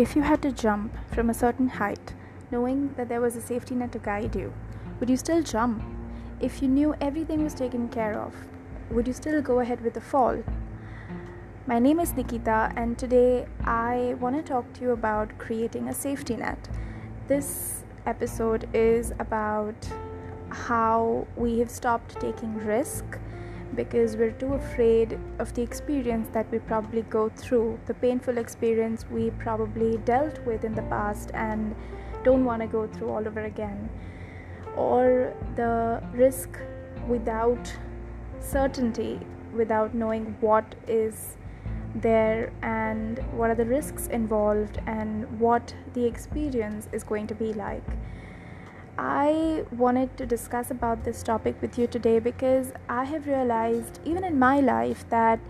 If 0.00 0.16
you 0.16 0.22
had 0.22 0.40
to 0.40 0.50
jump 0.50 0.96
from 1.12 1.28
a 1.28 1.34
certain 1.34 1.68
height, 1.68 2.14
knowing 2.50 2.94
that 2.96 3.10
there 3.10 3.20
was 3.20 3.36
a 3.36 3.40
safety 3.42 3.74
net 3.74 3.92
to 3.92 3.98
guide 3.98 4.34
you, 4.34 4.54
would 4.98 5.10
you 5.10 5.16
still 5.18 5.42
jump? 5.42 5.82
If 6.40 6.62
you 6.62 6.68
knew 6.68 6.94
everything 7.02 7.44
was 7.44 7.52
taken 7.52 7.86
care 7.90 8.18
of, 8.18 8.34
would 8.90 9.06
you 9.06 9.12
still 9.12 9.42
go 9.42 9.58
ahead 9.60 9.82
with 9.82 9.92
the 9.92 10.00
fall? 10.00 10.42
My 11.66 11.78
name 11.78 12.00
is 12.00 12.14
Nikita, 12.14 12.72
and 12.76 12.96
today 12.96 13.46
I 13.64 14.16
want 14.18 14.36
to 14.36 14.42
talk 14.42 14.72
to 14.72 14.80
you 14.80 14.92
about 14.92 15.36
creating 15.36 15.88
a 15.88 15.92
safety 15.92 16.34
net. 16.34 16.70
This 17.28 17.84
episode 18.06 18.70
is 18.72 19.12
about 19.18 19.86
how 20.48 21.26
we 21.36 21.58
have 21.58 21.68
stopped 21.68 22.18
taking 22.18 22.56
risk 22.64 23.18
because 23.74 24.16
we're 24.16 24.32
too 24.32 24.54
afraid 24.54 25.18
of 25.38 25.52
the 25.54 25.62
experience 25.62 26.28
that 26.32 26.50
we 26.50 26.58
probably 26.58 27.02
go 27.02 27.28
through, 27.28 27.78
the 27.86 27.94
painful 27.94 28.38
experience 28.38 29.04
we 29.10 29.30
probably 29.30 29.98
dealt 29.98 30.38
with 30.44 30.64
in 30.64 30.74
the 30.74 30.82
past 30.82 31.30
and 31.34 31.74
don't 32.24 32.44
want 32.44 32.60
to 32.62 32.68
go 32.68 32.86
through 32.86 33.10
all 33.10 33.26
over 33.26 33.40
again, 33.40 33.88
or 34.76 35.34
the 35.56 36.02
risk 36.12 36.50
without 37.08 37.72
certainty, 38.40 39.20
without 39.54 39.94
knowing 39.94 40.36
what 40.40 40.74
is 40.86 41.36
there 41.94 42.52
and 42.62 43.18
what 43.32 43.50
are 43.50 43.54
the 43.54 43.64
risks 43.64 44.06
involved 44.08 44.78
and 44.86 45.40
what 45.40 45.74
the 45.94 46.04
experience 46.04 46.88
is 46.92 47.02
going 47.02 47.26
to 47.26 47.34
be 47.34 47.52
like. 47.52 47.82
I 48.98 49.64
wanted 49.70 50.16
to 50.18 50.26
discuss 50.26 50.70
about 50.70 51.04
this 51.04 51.22
topic 51.22 51.60
with 51.62 51.78
you 51.78 51.86
today 51.86 52.18
because 52.18 52.72
I 52.88 53.04
have 53.04 53.26
realized, 53.26 54.00
even 54.04 54.24
in 54.24 54.38
my 54.38 54.60
life, 54.60 55.04
that 55.10 55.40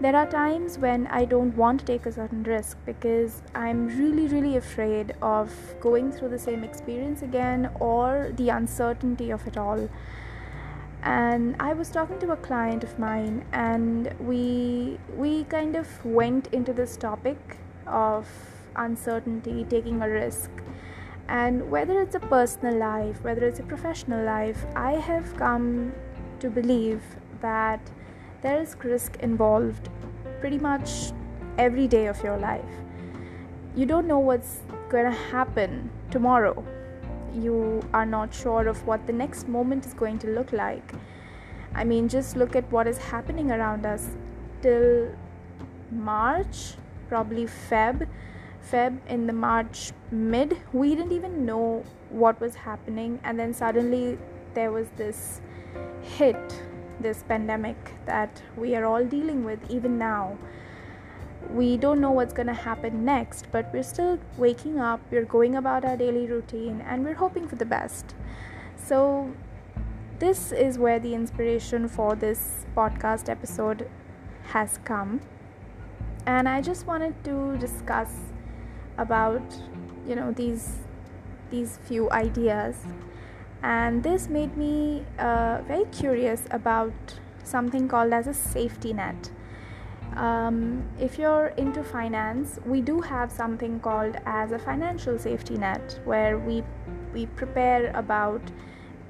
there 0.00 0.14
are 0.14 0.26
times 0.26 0.78
when 0.78 1.06
I 1.06 1.24
don't 1.24 1.56
want 1.56 1.80
to 1.80 1.86
take 1.86 2.06
a 2.06 2.12
certain 2.12 2.42
risk 2.42 2.78
because 2.84 3.42
I'm 3.54 3.86
really, 3.98 4.28
really 4.28 4.56
afraid 4.56 5.14
of 5.22 5.50
going 5.80 6.12
through 6.12 6.28
the 6.28 6.38
same 6.38 6.64
experience 6.64 7.22
again 7.22 7.70
or 7.80 8.32
the 8.36 8.50
uncertainty 8.50 9.30
of 9.30 9.46
it 9.46 9.56
all. 9.56 9.88
And 11.02 11.56
I 11.60 11.72
was 11.72 11.90
talking 11.90 12.18
to 12.20 12.32
a 12.32 12.36
client 12.36 12.82
of 12.82 12.98
mine, 12.98 13.44
and 13.52 14.12
we 14.18 14.98
we 15.16 15.44
kind 15.44 15.76
of 15.76 16.04
went 16.04 16.48
into 16.48 16.72
this 16.72 16.96
topic 16.96 17.58
of 17.86 18.26
uncertainty, 18.74 19.64
taking 19.68 20.02
a 20.02 20.08
risk 20.08 20.50
and 21.28 21.70
whether 21.70 22.00
it's 22.00 22.14
a 22.14 22.20
personal 22.20 22.76
life, 22.76 23.22
whether 23.22 23.46
it's 23.46 23.58
a 23.58 23.64
professional 23.64 24.24
life, 24.24 24.64
I 24.74 24.92
have 24.92 25.36
come 25.36 25.92
to 26.40 26.50
believe 26.50 27.02
that 27.40 27.80
there 28.42 28.60
is 28.60 28.76
risk 28.84 29.16
involved 29.20 29.88
pretty 30.40 30.58
much 30.58 31.12
every 31.58 31.88
day 31.88 32.06
of 32.06 32.22
your 32.22 32.38
life. 32.38 32.64
You 33.74 33.86
don't 33.86 34.06
know 34.06 34.18
what's 34.18 34.60
going 34.88 35.04
to 35.04 35.18
happen 35.18 35.90
tomorrow. 36.10 36.64
You 37.34 37.82
are 37.92 38.06
not 38.06 38.32
sure 38.32 38.68
of 38.68 38.86
what 38.86 39.06
the 39.06 39.12
next 39.12 39.48
moment 39.48 39.84
is 39.84 39.94
going 39.94 40.18
to 40.20 40.28
look 40.28 40.52
like. 40.52 40.92
I 41.74 41.84
mean, 41.84 42.08
just 42.08 42.36
look 42.36 42.56
at 42.56 42.70
what 42.70 42.86
is 42.86 42.98
happening 42.98 43.50
around 43.50 43.84
us 43.84 44.16
till 44.62 45.10
March, 45.90 46.74
probably 47.08 47.44
Feb 47.44 48.06
Feb 48.70 48.98
in 49.08 49.26
the 49.26 49.32
March 49.32 49.92
mid, 50.10 50.58
we 50.72 50.94
didn't 50.94 51.12
even 51.12 51.44
know 51.46 51.84
what 52.10 52.40
was 52.40 52.54
happening, 52.54 53.20
and 53.24 53.38
then 53.38 53.54
suddenly 53.54 54.18
there 54.54 54.72
was 54.72 54.88
this 54.96 55.40
hit, 56.02 56.62
this 57.00 57.22
pandemic 57.22 57.76
that 58.06 58.42
we 58.56 58.74
are 58.74 58.84
all 58.84 59.04
dealing 59.04 59.44
with 59.44 59.58
even 59.70 59.98
now. 59.98 60.36
We 61.50 61.76
don't 61.76 62.00
know 62.00 62.10
what's 62.10 62.32
going 62.32 62.48
to 62.48 62.54
happen 62.54 63.04
next, 63.04 63.46
but 63.52 63.70
we're 63.72 63.82
still 63.82 64.18
waking 64.36 64.80
up, 64.80 65.00
we're 65.10 65.24
going 65.24 65.54
about 65.54 65.84
our 65.84 65.96
daily 65.96 66.26
routine, 66.26 66.80
and 66.80 67.04
we're 67.04 67.14
hoping 67.14 67.46
for 67.46 67.56
the 67.56 67.64
best. 67.64 68.14
So, 68.76 69.32
this 70.18 70.50
is 70.50 70.78
where 70.78 70.98
the 70.98 71.14
inspiration 71.14 71.88
for 71.88 72.16
this 72.16 72.64
podcast 72.74 73.28
episode 73.28 73.88
has 74.48 74.78
come. 74.84 75.20
And 76.24 76.48
I 76.48 76.62
just 76.62 76.86
wanted 76.86 77.22
to 77.24 77.56
discuss 77.58 78.10
about 78.98 79.42
you 80.06 80.14
know 80.14 80.32
these 80.32 80.78
these 81.50 81.78
few 81.84 82.10
ideas. 82.10 82.76
And 83.62 84.02
this 84.02 84.28
made 84.28 84.56
me 84.56 85.04
uh, 85.18 85.62
very 85.66 85.86
curious 85.86 86.42
about 86.50 86.92
something 87.42 87.88
called 87.88 88.12
as 88.12 88.26
a 88.26 88.34
safety 88.34 88.92
net. 88.92 89.30
Um, 90.14 90.84
if 90.98 91.18
you're 91.18 91.48
into 91.58 91.84
finance 91.84 92.58
we 92.64 92.80
do 92.80 93.02
have 93.02 93.30
something 93.30 93.80
called 93.80 94.16
as 94.24 94.50
a 94.50 94.58
financial 94.58 95.18
safety 95.18 95.58
net 95.58 96.00
where 96.04 96.38
we 96.38 96.62
we 97.12 97.26
prepare 97.26 97.90
about 97.94 98.40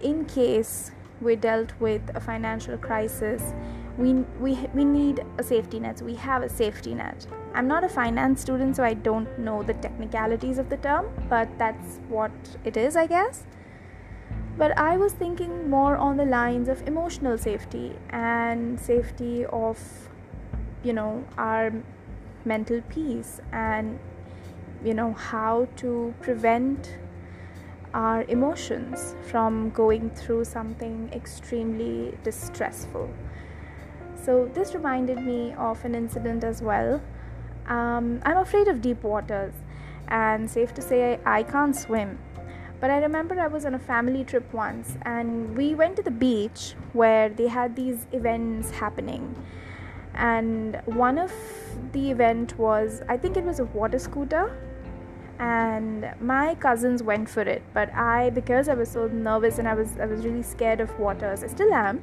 in 0.01 0.25
case 0.25 0.91
we 1.21 1.37
dealt 1.37 1.73
with 1.79 2.03
a 2.15 2.21
financial 2.21 2.77
crisis 2.77 3.55
we 3.99 4.13
we 4.41 4.59
we 4.75 4.85
need 4.85 5.25
a 5.39 5.43
safety 5.43 5.81
net. 5.81 6.03
We 6.03 6.15
have 6.17 6.43
a 6.43 6.49
safety 6.49 6.95
net. 6.95 7.27
I'm 7.55 7.67
not 7.67 7.85
a 7.85 7.89
finance 7.89 8.43
student 8.43 8.77
so 8.77 8.85
i 8.85 8.93
don't 8.93 9.39
know 9.39 9.63
the 9.63 9.73
technicalities 9.75 10.59
of 10.59 10.69
the 10.69 10.77
term 10.77 11.07
but 11.31 11.49
that's 11.59 12.01
what 12.09 12.31
it 12.65 12.77
is 12.77 12.97
i 12.97 13.07
guess. 13.07 13.45
But 14.59 14.77
i 14.79 14.97
was 14.97 15.13
thinking 15.13 15.71
more 15.71 15.97
on 15.97 16.17
the 16.17 16.25
lines 16.25 16.69
of 16.69 16.87
emotional 16.87 17.39
safety 17.39 17.97
and 18.11 18.79
safety 18.81 19.47
of 19.47 19.79
you 20.83 20.93
know 20.93 21.25
our 21.39 21.73
mental 22.45 22.81
peace 22.89 23.41
and 23.53 23.99
you 24.85 24.95
know 24.95 25.13
how 25.13 25.69
to 25.77 26.15
prevent 26.21 26.99
our 27.95 28.25
emotions 28.25 29.15
from 29.31 29.71
going 29.71 30.11
through 30.11 30.45
something 30.45 31.09
extremely 31.13 32.17
distressful 32.23 33.09
so, 34.27 34.51
this 34.55 34.75
reminded 34.75 35.23
me 35.23 35.55
of 35.57 35.85
an 35.85 35.95
incident 35.95 36.43
as 36.43 36.61
well. 36.61 37.01
Um, 37.69 38.21
I'm 38.25 38.39
afraid 38.39 38.67
of 38.67 38.83
deep 38.83 39.05
waters, 39.05 39.55
and 40.09 40.51
safe 40.51 40.75
to 40.75 40.83
say, 40.83 41.21
I 41.25 41.45
can't 41.45 41.77
swim. 41.77 42.19
But 42.81 42.91
I 42.91 42.99
remember 42.99 43.39
I 43.39 43.47
was 43.47 43.65
on 43.65 43.75
a 43.75 43.79
family 43.79 44.25
trip 44.25 44.53
once, 44.53 44.97
and 45.03 45.57
we 45.57 45.77
went 45.77 45.95
to 45.99 46.03
the 46.03 46.11
beach 46.11 46.75
where 46.93 47.29
they 47.29 47.47
had 47.47 47.77
these 47.77 48.09
events 48.11 48.73
happening. 48.73 49.37
And 50.15 50.83
one 50.87 51.19
of 51.19 51.33
the 51.93 52.11
event 52.11 52.59
was, 52.59 53.03
I 53.09 53.17
think 53.17 53.37
it 53.37 53.45
was 53.45 53.61
a 53.61 53.65
water 53.67 54.01
scooter, 54.01 54.59
and 55.39 56.13
my 56.21 56.57
cousins 56.57 57.01
went 57.01 57.31
for 57.31 57.43
it. 57.43 57.63
But 57.73 57.95
I, 57.95 58.31
because 58.31 58.69
I 58.69 58.75
was 58.75 58.91
so 58.91 59.07
nervous 59.07 59.61
and 59.61 59.69
I 59.69 59.75
was, 59.75 59.97
I 60.01 60.07
was 60.07 60.25
really 60.25 60.43
scared 60.43 60.81
of 60.81 60.99
waters, 60.99 61.45
I 61.45 61.47
still 61.47 61.73
am 61.73 62.03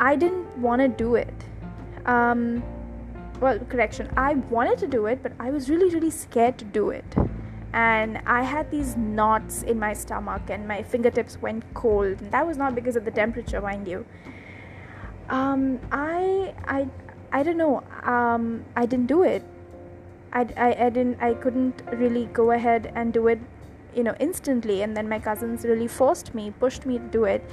I 0.00 0.16
didn't 0.16 0.56
want 0.56 0.80
to 0.80 0.88
do 0.88 1.14
it. 1.14 1.44
Um, 2.06 2.62
well, 3.38 3.58
correction, 3.58 4.10
I 4.16 4.34
wanted 4.34 4.78
to 4.78 4.86
do 4.86 5.06
it, 5.06 5.22
but 5.22 5.32
I 5.38 5.50
was 5.50 5.68
really, 5.68 5.94
really 5.94 6.10
scared 6.10 6.56
to 6.58 6.64
do 6.64 6.88
it. 6.88 7.04
And 7.74 8.18
I 8.26 8.42
had 8.42 8.70
these 8.70 8.96
knots 8.96 9.62
in 9.62 9.78
my 9.78 9.92
stomach, 9.92 10.42
and 10.48 10.66
my 10.66 10.82
fingertips 10.82 11.40
went 11.40 11.62
cold. 11.74 12.20
And 12.22 12.32
that 12.32 12.46
was 12.46 12.56
not 12.56 12.74
because 12.74 12.96
of 12.96 13.04
the 13.04 13.10
temperature, 13.10 13.60
mind 13.60 13.86
you. 13.86 14.06
Um, 15.28 15.78
I, 15.92 16.54
I, 16.64 16.88
I 17.30 17.42
don't 17.42 17.58
know. 17.58 17.84
Um, 18.02 18.64
I 18.74 18.86
didn't 18.86 19.06
do 19.06 19.22
it. 19.22 19.44
I, 20.32 20.46
I, 20.56 20.86
I 20.86 20.90
didn't. 20.90 21.20
I 21.20 21.34
couldn't 21.34 21.82
really 21.92 22.24
go 22.26 22.52
ahead 22.52 22.90
and 22.94 23.12
do 23.12 23.28
it, 23.28 23.38
you 23.94 24.02
know, 24.02 24.14
instantly. 24.18 24.82
And 24.82 24.96
then 24.96 25.08
my 25.08 25.18
cousins 25.18 25.64
really 25.64 25.88
forced 25.88 26.34
me, 26.34 26.52
pushed 26.58 26.86
me 26.86 26.98
to 26.98 27.04
do 27.04 27.24
it 27.24 27.44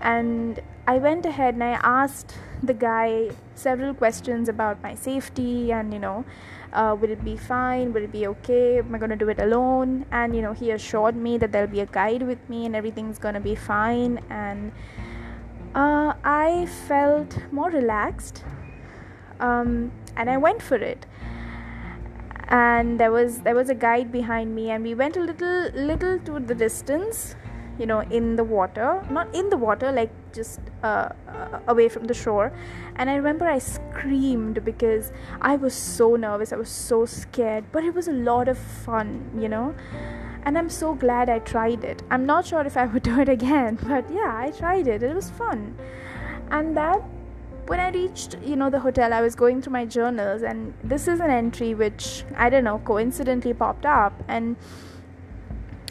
and 0.00 0.60
I 0.86 0.98
went 0.98 1.26
ahead 1.26 1.54
and 1.54 1.62
I 1.62 1.78
asked 1.82 2.34
the 2.62 2.74
guy 2.74 3.30
several 3.54 3.94
questions 3.94 4.48
about 4.48 4.82
my 4.82 4.94
safety 4.94 5.72
and 5.72 5.92
you 5.92 6.00
know 6.00 6.24
uh, 6.72 6.96
will 7.00 7.10
it 7.10 7.24
be 7.24 7.36
fine? 7.36 7.92
Will 7.92 8.04
it 8.04 8.12
be 8.12 8.26
okay? 8.26 8.78
Am 8.78 8.94
i 8.94 8.98
going 8.98 9.10
to 9.10 9.16
do 9.16 9.28
it 9.28 9.40
alone? 9.40 10.06
And 10.10 10.34
you 10.34 10.42
know 10.42 10.52
he 10.52 10.70
assured 10.70 11.16
me 11.16 11.36
that 11.38 11.52
there'll 11.52 11.68
be 11.68 11.80
a 11.80 11.86
guide 11.86 12.22
with 12.22 12.48
me 12.48 12.66
and 12.66 12.76
everything's 12.76 13.18
going 13.18 13.34
to 13.34 13.40
be 13.40 13.54
fine. 13.54 14.20
And 14.30 14.72
uh, 15.74 16.14
i 16.24 16.66
felt 16.88 17.38
more 17.52 17.70
relaxed 17.70 18.42
um, 19.38 19.92
and 20.16 20.28
i 20.30 20.36
went 20.36 20.62
for 20.62 20.76
it. 20.76 21.06
And 22.48 22.98
there 22.98 23.12
was 23.12 23.42
there 23.42 23.54
was 23.54 23.68
a 23.68 23.76
guide 23.76 24.10
behind 24.10 24.54
me 24.54 24.70
and 24.70 24.82
we 24.82 24.94
went 24.94 25.16
a 25.16 25.20
little 25.20 25.70
little 25.72 26.18
to 26.20 26.40
the 26.40 26.54
distance 26.54 27.36
you 27.80 27.86
know 27.86 28.00
in 28.18 28.36
the 28.36 28.44
water 28.44 29.02
not 29.10 29.34
in 29.34 29.48
the 29.50 29.56
water 29.56 29.90
like 29.90 30.10
just 30.32 30.60
uh, 30.84 31.08
uh, 31.28 31.58
away 31.66 31.88
from 31.88 32.04
the 32.04 32.14
shore. 32.14 32.52
And 32.96 33.10
i 33.10 33.14
remember 33.14 33.46
i 33.46 33.58
screamed 33.58 34.64
because 34.64 35.12
i 35.40 35.56
was 35.56 35.74
so 35.74 36.16
nervous 36.16 36.52
i 36.52 36.56
was 36.56 36.68
so 36.68 37.04
scared 37.06 37.64
but 37.72 37.84
it 37.84 37.94
was 37.94 38.08
a 38.08 38.12
lot 38.12 38.48
of 38.48 38.58
fun 38.58 39.30
you 39.36 39.48
know? 39.48 39.74
And 40.42 40.56
i'm 40.56 40.68
so 40.70 40.94
glad 40.94 41.28
i 41.28 41.38
tried 41.38 41.84
it. 41.84 42.02
I'm 42.10 42.26
not 42.26 42.46
sure 42.46 42.60
if 42.62 42.76
i 42.76 42.86
would 42.86 43.02
do 43.10 43.20
it 43.20 43.28
again 43.28 43.78
but 43.82 44.10
yeah 44.10 44.36
i 44.36 44.50
tried 44.50 44.86
it. 44.86 45.02
It 45.02 45.14
was 45.14 45.30
fun. 45.30 45.76
And 46.50 46.76
that 46.76 47.02
when 47.70 47.78
I 47.78 47.90
reached, 47.90 48.36
you 48.44 48.56
know, 48.56 48.68
the 48.68 48.80
hotel, 48.80 49.12
I 49.12 49.20
was 49.20 49.36
going 49.36 49.62
through 49.62 49.72
my 49.72 49.84
journals, 49.84 50.42
and 50.42 50.74
this 50.82 51.06
is 51.06 51.20
an 51.20 51.30
entry 51.30 51.72
which 51.72 52.24
I 52.36 52.50
don't 52.50 52.64
know 52.64 52.78
coincidentally 52.84 53.54
popped 53.54 53.86
up, 53.86 54.12
and 54.26 54.56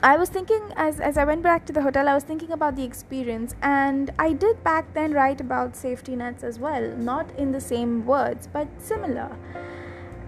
I 0.02 0.16
was 0.16 0.30
thinking 0.30 0.62
as 0.78 1.02
as 1.02 1.18
I 1.18 1.26
went 1.26 1.44
back 1.44 1.66
to 1.66 1.74
the 1.74 1.82
hotel, 1.82 2.08
I 2.08 2.14
was 2.14 2.24
thinking 2.24 2.54
about 2.54 2.78
the 2.78 2.84
experience, 2.84 3.54
and 3.62 4.12
I 4.18 4.32
did 4.32 4.64
back 4.64 4.94
then 4.94 5.12
write 5.12 5.42
about 5.42 5.76
safety 5.76 6.16
nets 6.16 6.42
as 6.42 6.58
well, 6.58 6.96
not 6.96 7.30
in 7.38 7.52
the 7.52 7.60
same 7.60 8.06
words, 8.06 8.48
but 8.48 8.68
similar, 8.78 9.36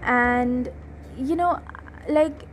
and 0.02 0.68
you 1.16 1.36
know, 1.36 1.60
like 2.06 2.44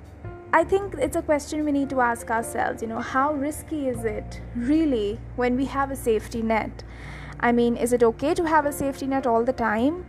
I 0.54 0.64
think 0.64 0.96
it's 0.96 1.18
a 1.18 1.22
question 1.22 1.66
we 1.66 1.74
need 1.74 1.90
to 1.90 2.00
ask 2.00 2.32
ourselves, 2.32 2.82
you 2.82 2.88
know, 2.88 3.02
how 3.02 3.34
risky 3.34 3.90
is 3.90 4.06
it 4.06 4.42
really 4.56 5.20
when 5.36 5.58
we 5.58 5.66
have 5.66 5.92
a 5.92 5.98
safety 5.98 6.42
net? 6.42 6.84
I 7.42 7.52
mean, 7.52 7.76
is 7.76 7.92
it 7.92 8.02
okay 8.02 8.34
to 8.34 8.46
have 8.46 8.66
a 8.66 8.72
safety 8.72 9.08
net 9.08 9.28
all 9.28 9.44
the 9.44 9.54
time? 9.54 10.06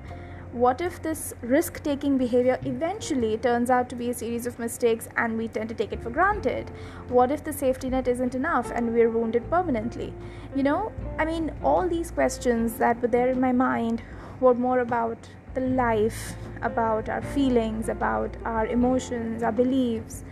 What 0.52 0.80
if 0.80 1.00
this 1.00 1.32
risk 1.42 1.80
taking 1.84 2.18
behavior 2.18 2.58
eventually 2.64 3.38
turns 3.38 3.70
out 3.70 3.88
to 3.90 3.94
be 3.94 4.10
a 4.10 4.14
series 4.14 4.48
of 4.48 4.58
mistakes 4.58 5.08
and 5.16 5.38
we 5.38 5.46
tend 5.46 5.68
to 5.68 5.76
take 5.76 5.92
it 5.92 6.02
for 6.02 6.10
granted? 6.10 6.72
What 7.08 7.30
if 7.30 7.44
the 7.44 7.52
safety 7.52 7.88
net 7.88 8.08
isn't 8.08 8.34
enough 8.34 8.72
and 8.74 8.92
we're 8.92 9.10
wounded 9.10 9.48
permanently? 9.48 10.12
You 10.56 10.64
know, 10.64 10.90
I 11.20 11.24
mean, 11.24 11.52
all 11.62 11.88
these 11.88 12.10
questions 12.10 12.78
that 12.78 13.00
were 13.00 13.06
there 13.06 13.28
in 13.28 13.40
my 13.40 13.52
mind 13.52 14.02
were 14.40 14.54
more 14.54 14.80
about 14.80 15.18
the 15.54 15.60
life, 15.60 16.34
about 16.62 17.08
our 17.08 17.22
feelings, 17.22 17.88
about 17.88 18.36
our 18.44 18.66
emotions, 18.66 19.44
our 19.44 19.52
beliefs. 19.52 20.24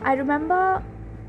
I 0.00 0.14
remember, 0.14 0.82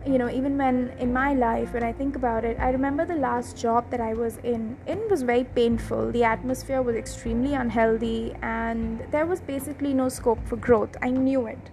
you 0.07 0.17
know, 0.17 0.29
even 0.29 0.57
when 0.57 0.89
in 0.99 1.11
my 1.11 1.33
life, 1.33 1.73
when 1.73 1.83
I 1.83 1.91
think 1.91 2.15
about 2.15 2.45
it, 2.45 2.57
I 2.59 2.69
remember 2.69 3.05
the 3.05 3.15
last 3.15 3.57
job 3.57 3.89
that 3.91 3.99
I 3.99 4.13
was 4.13 4.37
in. 4.37 4.77
It 4.87 5.09
was 5.09 5.21
very 5.21 5.43
painful. 5.43 6.11
The 6.11 6.23
atmosphere 6.23 6.81
was 6.81 6.95
extremely 6.95 7.53
unhealthy, 7.53 8.33
and 8.41 9.05
there 9.11 9.25
was 9.25 9.41
basically 9.41 9.93
no 9.93 10.09
scope 10.09 10.47
for 10.47 10.55
growth. 10.55 10.95
I 11.01 11.09
knew 11.09 11.45
it. 11.47 11.69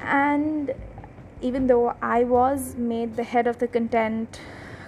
And 0.00 0.72
even 1.42 1.66
though 1.66 1.94
I 2.00 2.24
was 2.24 2.74
made 2.76 3.16
the 3.16 3.24
head 3.24 3.46
of 3.46 3.58
the 3.58 3.68
content, 3.68 4.40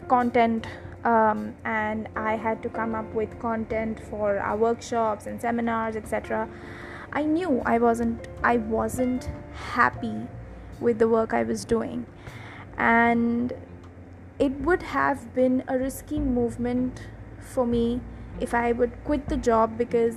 content 0.09 0.67
um, 1.05 1.55
and 1.65 2.09
I 2.17 2.37
had 2.37 2.63
to 2.63 2.69
come 2.69 2.95
up 2.95 3.13
with 3.15 3.39
content 3.39 4.01
for 4.01 4.39
our 4.39 4.57
workshops 4.57 5.27
and 5.27 5.41
seminars, 5.41 5.97
etc. 5.97 6.49
I 7.13 7.23
knew 7.23 7.63
I 7.65 7.79
wasn't 7.79 8.29
I 8.43 8.57
wasn't 8.57 9.31
happy 9.53 10.27
with 10.81 10.99
the 10.99 11.09
work 11.09 11.33
I 11.33 11.43
was 11.43 11.65
doing, 11.65 12.07
and 12.79 13.53
it 14.39 14.53
would 14.61 14.83
have 14.83 15.35
been 15.35 15.65
a 15.67 15.77
risky 15.77 16.21
movement 16.21 17.03
for 17.41 17.67
me 17.67 18.01
if 18.41 18.55
I 18.55 18.71
would 18.73 18.93
quit 19.05 19.29
the 19.29 19.37
job 19.37 19.77
because 19.77 20.15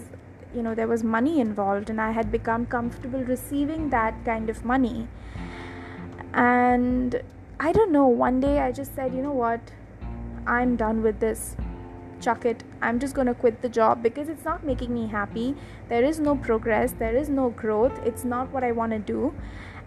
you 0.54 0.62
know 0.62 0.76
there 0.76 0.88
was 0.88 1.04
money 1.04 1.40
involved 1.40 1.90
and 1.90 2.00
I 2.00 2.12
had 2.12 2.32
become 2.32 2.68
comfortable 2.68 3.24
receiving 3.24 3.90
that 3.90 4.24
kind 4.24 4.50
of 4.50 4.64
money. 4.64 5.08
And 6.34 7.22
I 7.60 7.72
don't 7.72 7.92
know, 7.92 8.08
one 8.08 8.40
day 8.40 8.60
I 8.60 8.72
just 8.72 8.96
said, 8.96 9.14
you 9.14 9.22
know 9.22 9.34
what, 9.34 9.60
I'm 10.46 10.76
done 10.76 11.02
with 11.02 11.20
this. 11.20 11.56
Chuck 12.22 12.46
it. 12.46 12.64
I'm 12.82 13.00
just 13.00 13.16
going 13.16 13.28
to 13.28 13.34
quit 13.34 13.62
the 13.62 13.70
job 13.70 14.04
because 14.04 14.30
it's 14.30 14.46
not 14.46 14.64
making 14.64 14.94
me 14.94 15.08
happy. 15.08 15.56
There 15.90 16.04
is 16.04 16.20
no 16.20 16.36
progress, 16.36 16.92
there 16.92 17.16
is 17.16 17.30
no 17.30 17.50
growth. 17.50 18.00
It's 18.06 18.24
not 18.24 18.52
what 18.52 18.64
I 18.64 18.72
want 18.72 18.92
to 18.92 19.00
do. 19.00 19.34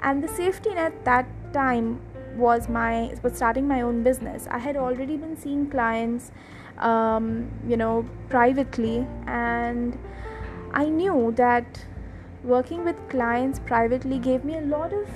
And 0.03 0.23
the 0.23 0.29
safety 0.29 0.75
net 0.75 1.05
that 1.05 1.27
time 1.53 2.01
was 2.37 2.69
my 2.69 3.15
was 3.23 3.37
starting 3.37 3.69
my 3.69 3.81
own 3.81 4.03
business. 4.03 4.47
I 4.51 4.59
had 4.59 4.77
already 4.77 5.17
been 5.17 5.37
seeing 5.37 5.71
clients 5.71 6.31
um, 6.79 7.51
you 7.67 7.77
know, 7.77 8.09
privately 8.29 9.07
and 9.27 9.99
I 10.73 10.87
knew 10.87 11.33
that 11.37 11.85
working 12.43 12.85
with 12.85 12.97
clients 13.09 13.59
privately 13.61 14.19
gave 14.19 14.45
me 14.45 14.57
a 14.57 14.61
lot 14.61 14.93
of 14.93 15.09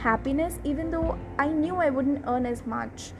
happiness 0.00 0.58
even 0.64 0.90
though 0.90 1.18
I 1.38 1.48
knew 1.48 1.76
I 1.76 1.90
wouldn't 1.90 2.24
earn 2.26 2.46
as 2.46 2.66
much. 2.66 3.12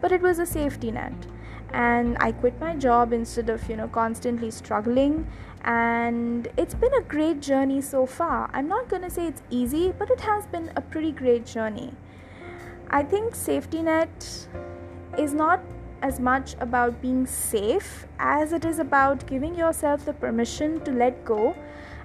But 0.00 0.12
it 0.12 0.20
was 0.20 0.38
a 0.38 0.46
safety 0.46 0.90
net 0.90 1.26
and 1.70 2.16
i 2.18 2.32
quit 2.32 2.58
my 2.58 2.74
job 2.74 3.12
instead 3.12 3.50
of 3.50 3.68
you 3.68 3.76
know 3.76 3.88
constantly 3.88 4.50
struggling. 4.50 5.26
And 5.64 6.48
it's 6.56 6.74
been 6.74 6.94
a 6.94 7.02
great 7.02 7.40
journey 7.40 7.80
so 7.82 8.06
far. 8.06 8.48
I'm 8.54 8.68
not 8.68 8.88
going 8.88 9.02
to 9.02 9.10
say 9.10 9.26
it's 9.26 9.42
easy 9.50 9.92
but 9.98 10.10
it 10.10 10.20
has 10.20 10.46
been 10.46 10.70
a 10.76 10.80
pretty 10.80 11.12
great 11.12 11.44
journey 11.46 11.94
i 12.90 13.02
think 13.02 13.34
safety 13.34 13.82
net 13.82 14.48
is 15.18 15.34
not 15.34 15.60
as 16.02 16.20
much 16.20 16.54
about 16.60 17.00
being 17.02 17.26
safe 17.26 18.06
as 18.18 18.52
it 18.52 18.64
is 18.64 18.78
about 18.78 19.26
giving 19.26 19.54
yourself 19.54 20.04
the 20.04 20.12
permission 20.12 20.80
to 20.84 20.92
let 20.92 21.24
go 21.24 21.56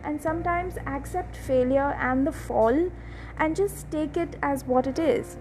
and 0.04 0.22
sometimes 0.22 0.78
accept 0.88 1.36
failure 1.36 1.96
and 2.00 2.26
the 2.26 2.32
fall 2.32 2.92
and 3.38 3.56
just 3.56 3.90
take 3.92 4.18
it 4.18 4.36
as 4.42 4.66
what 4.66 4.88
it 4.88 5.00
is 5.00 5.38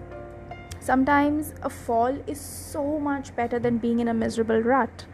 Sometimes 0.83 1.55
a 1.63 1.71
fall 1.71 2.19
is 2.27 2.41
so 2.41 2.99
much 2.99 3.37
better 3.37 3.61
than 3.61 3.79
being 3.79 4.01
in 4.01 4.09
a 4.09 4.15
miserable 4.15 4.59
rut. 4.59 5.07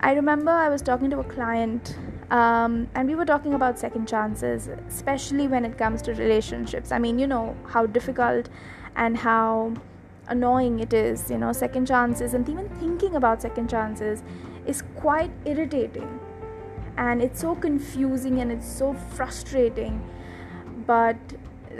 I 0.00 0.12
remember 0.12 0.50
I 0.50 0.68
was 0.68 0.82
talking 0.82 1.08
to 1.08 1.20
a 1.20 1.24
client 1.24 1.96
um, 2.30 2.86
and 2.94 3.08
we 3.08 3.14
were 3.14 3.24
talking 3.24 3.54
about 3.54 3.78
second 3.78 4.06
chances, 4.06 4.68
especially 4.86 5.48
when 5.48 5.64
it 5.64 5.78
comes 5.78 6.02
to 6.02 6.12
relationships. 6.12 6.92
I 6.92 6.98
mean, 6.98 7.18
you 7.18 7.26
know 7.26 7.56
how 7.66 7.86
difficult 7.86 8.50
and 8.98 9.16
how 9.16 9.72
annoying 10.28 10.80
it 10.80 10.92
is, 10.92 11.30
you 11.30 11.38
know, 11.38 11.52
second 11.52 11.86
chances, 11.86 12.34
and 12.34 12.48
even 12.48 12.68
thinking 12.80 13.14
about 13.14 13.40
second 13.40 13.70
chances 13.70 14.22
is 14.66 14.82
quite 14.96 15.30
irritating. 15.46 16.20
And 16.98 17.22
it's 17.22 17.40
so 17.40 17.54
confusing 17.54 18.40
and 18.40 18.52
it's 18.52 18.66
so 18.66 18.92
frustrating. 18.92 20.02
But 20.86 21.16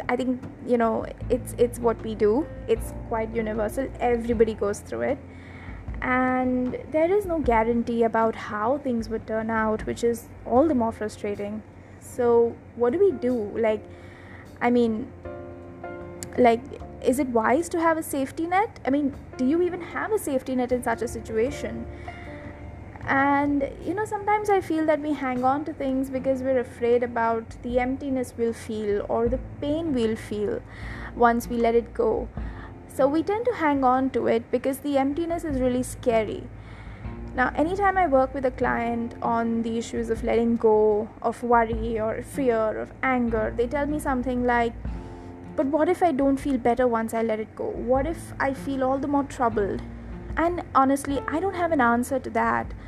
I 0.08 0.16
think 0.16 0.42
you 0.66 0.78
know 0.78 1.06
it's 1.28 1.54
it's 1.58 1.80
what 1.80 2.00
we 2.02 2.14
do. 2.14 2.46
It's 2.68 2.94
quite 3.08 3.34
universal. 3.34 3.88
Everybody 3.98 4.54
goes 4.54 4.80
through 4.80 5.00
it, 5.02 5.18
and 6.00 6.78
there 6.92 7.12
is 7.12 7.26
no 7.26 7.40
guarantee 7.40 8.02
about 8.04 8.36
how 8.36 8.78
things 8.78 9.08
would 9.08 9.26
turn 9.26 9.50
out, 9.50 9.86
which 9.86 10.04
is 10.04 10.28
all 10.46 10.68
the 10.68 10.74
more 10.74 10.92
frustrating. 10.92 11.62
So 12.00 12.54
what 12.76 12.92
do 12.92 12.98
we 12.98 13.10
do? 13.12 13.34
Like, 13.56 13.82
I 14.60 14.70
mean, 14.70 15.10
like, 16.38 16.60
is 17.08 17.18
it 17.18 17.28
wise 17.28 17.68
to 17.70 17.80
have 17.80 17.96
a 17.96 18.02
safety 18.02 18.46
net? 18.46 18.80
I 18.86 18.90
mean, 18.90 19.14
do 19.38 19.46
you 19.46 19.62
even 19.62 19.80
have 19.80 20.12
a 20.12 20.18
safety 20.18 20.54
net 20.54 20.72
in 20.72 20.82
such 20.82 21.02
a 21.02 21.08
situation? 21.08 21.86
and 23.08 23.66
you 23.82 23.94
know 23.94 24.04
sometimes 24.04 24.50
i 24.50 24.60
feel 24.60 24.84
that 24.84 25.00
we 25.00 25.12
hang 25.14 25.42
on 25.42 25.64
to 25.64 25.72
things 25.72 26.10
because 26.10 26.42
we're 26.42 26.58
afraid 26.60 27.02
about 27.02 27.56
the 27.62 27.78
emptiness 27.78 28.34
we'll 28.36 28.52
feel 28.52 29.06
or 29.08 29.28
the 29.30 29.38
pain 29.62 29.94
we'll 29.94 30.14
feel 30.14 30.60
once 31.16 31.48
we 31.48 31.56
let 31.56 31.74
it 31.74 31.94
go 31.94 32.28
so 32.94 33.08
we 33.08 33.22
tend 33.22 33.46
to 33.46 33.54
hang 33.54 33.82
on 33.82 34.10
to 34.10 34.26
it 34.26 34.50
because 34.50 34.80
the 34.80 34.98
emptiness 34.98 35.42
is 35.42 35.58
really 35.58 35.82
scary 35.82 36.42
now 37.34 37.50
anytime 37.56 37.96
i 37.96 38.06
work 38.06 38.34
with 38.34 38.44
a 38.44 38.50
client 38.50 39.14
on 39.22 39.62
the 39.62 39.78
issues 39.78 40.10
of 40.10 40.22
letting 40.22 40.54
go 40.56 41.08
of 41.22 41.42
worry 41.42 41.98
or 41.98 42.22
fear 42.22 42.78
of 42.78 42.92
anger 43.02 43.54
they 43.56 43.66
tell 43.66 43.86
me 43.86 43.98
something 43.98 44.44
like 44.44 44.74
but 45.60 45.66
what 45.76 45.94
if 45.94 46.02
i 46.08 46.12
don't 46.22 46.44
feel 46.46 46.58
better 46.66 46.86
once 46.96 47.14
i 47.20 47.22
let 47.22 47.40
it 47.46 47.54
go 47.60 47.70
what 47.92 48.06
if 48.14 48.32
i 48.48 48.52
feel 48.66 48.84
all 48.88 48.98
the 49.06 49.12
more 49.16 49.24
troubled 49.36 49.82
and 50.36 50.62
honestly 50.82 51.20
i 51.36 51.40
don't 51.46 51.62
have 51.62 51.72
an 51.78 51.80
answer 51.92 52.18
to 52.28 52.30
that 52.30 52.78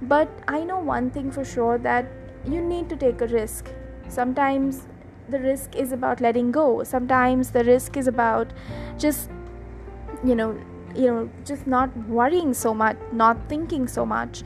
but 0.00 0.28
I 0.46 0.62
know 0.64 0.78
one 0.78 1.10
thing 1.10 1.30
for 1.30 1.44
sure 1.44 1.78
that 1.78 2.06
you 2.46 2.60
need 2.60 2.88
to 2.88 2.96
take 2.96 3.20
a 3.20 3.26
risk. 3.26 3.70
Sometimes 4.08 4.86
the 5.28 5.40
risk 5.40 5.74
is 5.74 5.92
about 5.92 6.20
letting 6.20 6.52
go. 6.52 6.84
Sometimes 6.84 7.50
the 7.50 7.64
risk 7.64 7.96
is 7.96 8.06
about 8.06 8.52
just 8.96 9.30
you 10.24 10.34
know, 10.34 10.58
you 10.96 11.06
know, 11.06 11.30
just 11.44 11.66
not 11.66 11.96
worrying 12.08 12.54
so 12.54 12.74
much, 12.74 12.96
not 13.12 13.36
thinking 13.48 13.86
so 13.86 14.04
much. 14.04 14.42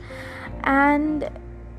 And 0.63 1.29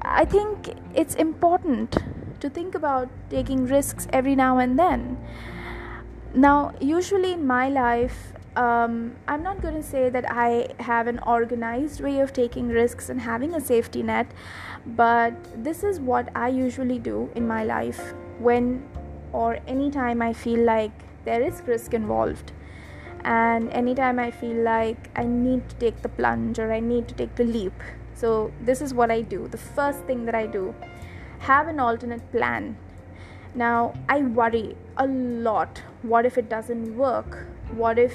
I 0.02 0.24
think 0.24 0.74
it's 0.94 1.14
important 1.14 1.96
to 2.40 2.50
think 2.50 2.74
about 2.74 3.08
taking 3.30 3.66
risks 3.66 4.08
every 4.12 4.34
now 4.34 4.58
and 4.58 4.78
then. 4.78 5.16
Now, 6.34 6.72
usually 6.80 7.32
in 7.32 7.46
my 7.46 7.68
life, 7.68 8.32
um, 8.56 9.14
I'm 9.28 9.44
not 9.44 9.62
going 9.62 9.74
to 9.74 9.82
say 9.82 10.10
that 10.10 10.24
I 10.28 10.68
have 10.80 11.06
an 11.06 11.20
organized 11.20 12.00
way 12.00 12.18
of 12.18 12.32
taking 12.32 12.68
risks 12.68 13.08
and 13.08 13.20
having 13.20 13.54
a 13.54 13.60
safety 13.60 14.02
net, 14.02 14.26
but 14.84 15.32
this 15.62 15.84
is 15.84 16.00
what 16.00 16.28
I 16.34 16.48
usually 16.48 16.98
do 16.98 17.30
in 17.36 17.46
my 17.46 17.62
life 17.62 18.14
when 18.40 18.82
or 19.32 19.60
anytime 19.68 20.20
I 20.22 20.32
feel 20.32 20.58
like 20.58 20.90
there 21.24 21.40
is 21.40 21.62
risk 21.66 21.94
involved. 21.94 22.50
And 23.24 23.70
anytime 23.70 24.18
I 24.18 24.32
feel 24.32 24.56
like 24.56 25.10
I 25.16 25.22
need 25.22 25.68
to 25.68 25.76
take 25.76 26.02
the 26.02 26.08
plunge 26.08 26.58
or 26.58 26.72
I 26.72 26.80
need 26.80 27.06
to 27.08 27.14
take 27.14 27.36
the 27.36 27.44
leap. 27.44 27.80
So, 28.14 28.52
this 28.60 28.80
is 28.82 28.92
what 28.92 29.10
I 29.10 29.22
do. 29.22 29.46
The 29.46 29.58
first 29.58 30.00
thing 30.00 30.24
that 30.26 30.34
I 30.34 30.46
do 30.46 30.74
have 31.38 31.68
an 31.68 31.78
alternate 31.78 32.30
plan. 32.32 32.76
Now, 33.54 33.94
I 34.08 34.20
worry 34.20 34.76
a 34.96 35.06
lot. 35.06 35.82
What 36.02 36.26
if 36.26 36.38
it 36.38 36.48
doesn't 36.48 36.96
work? 36.96 37.46
what 37.76 37.98
if 37.98 38.12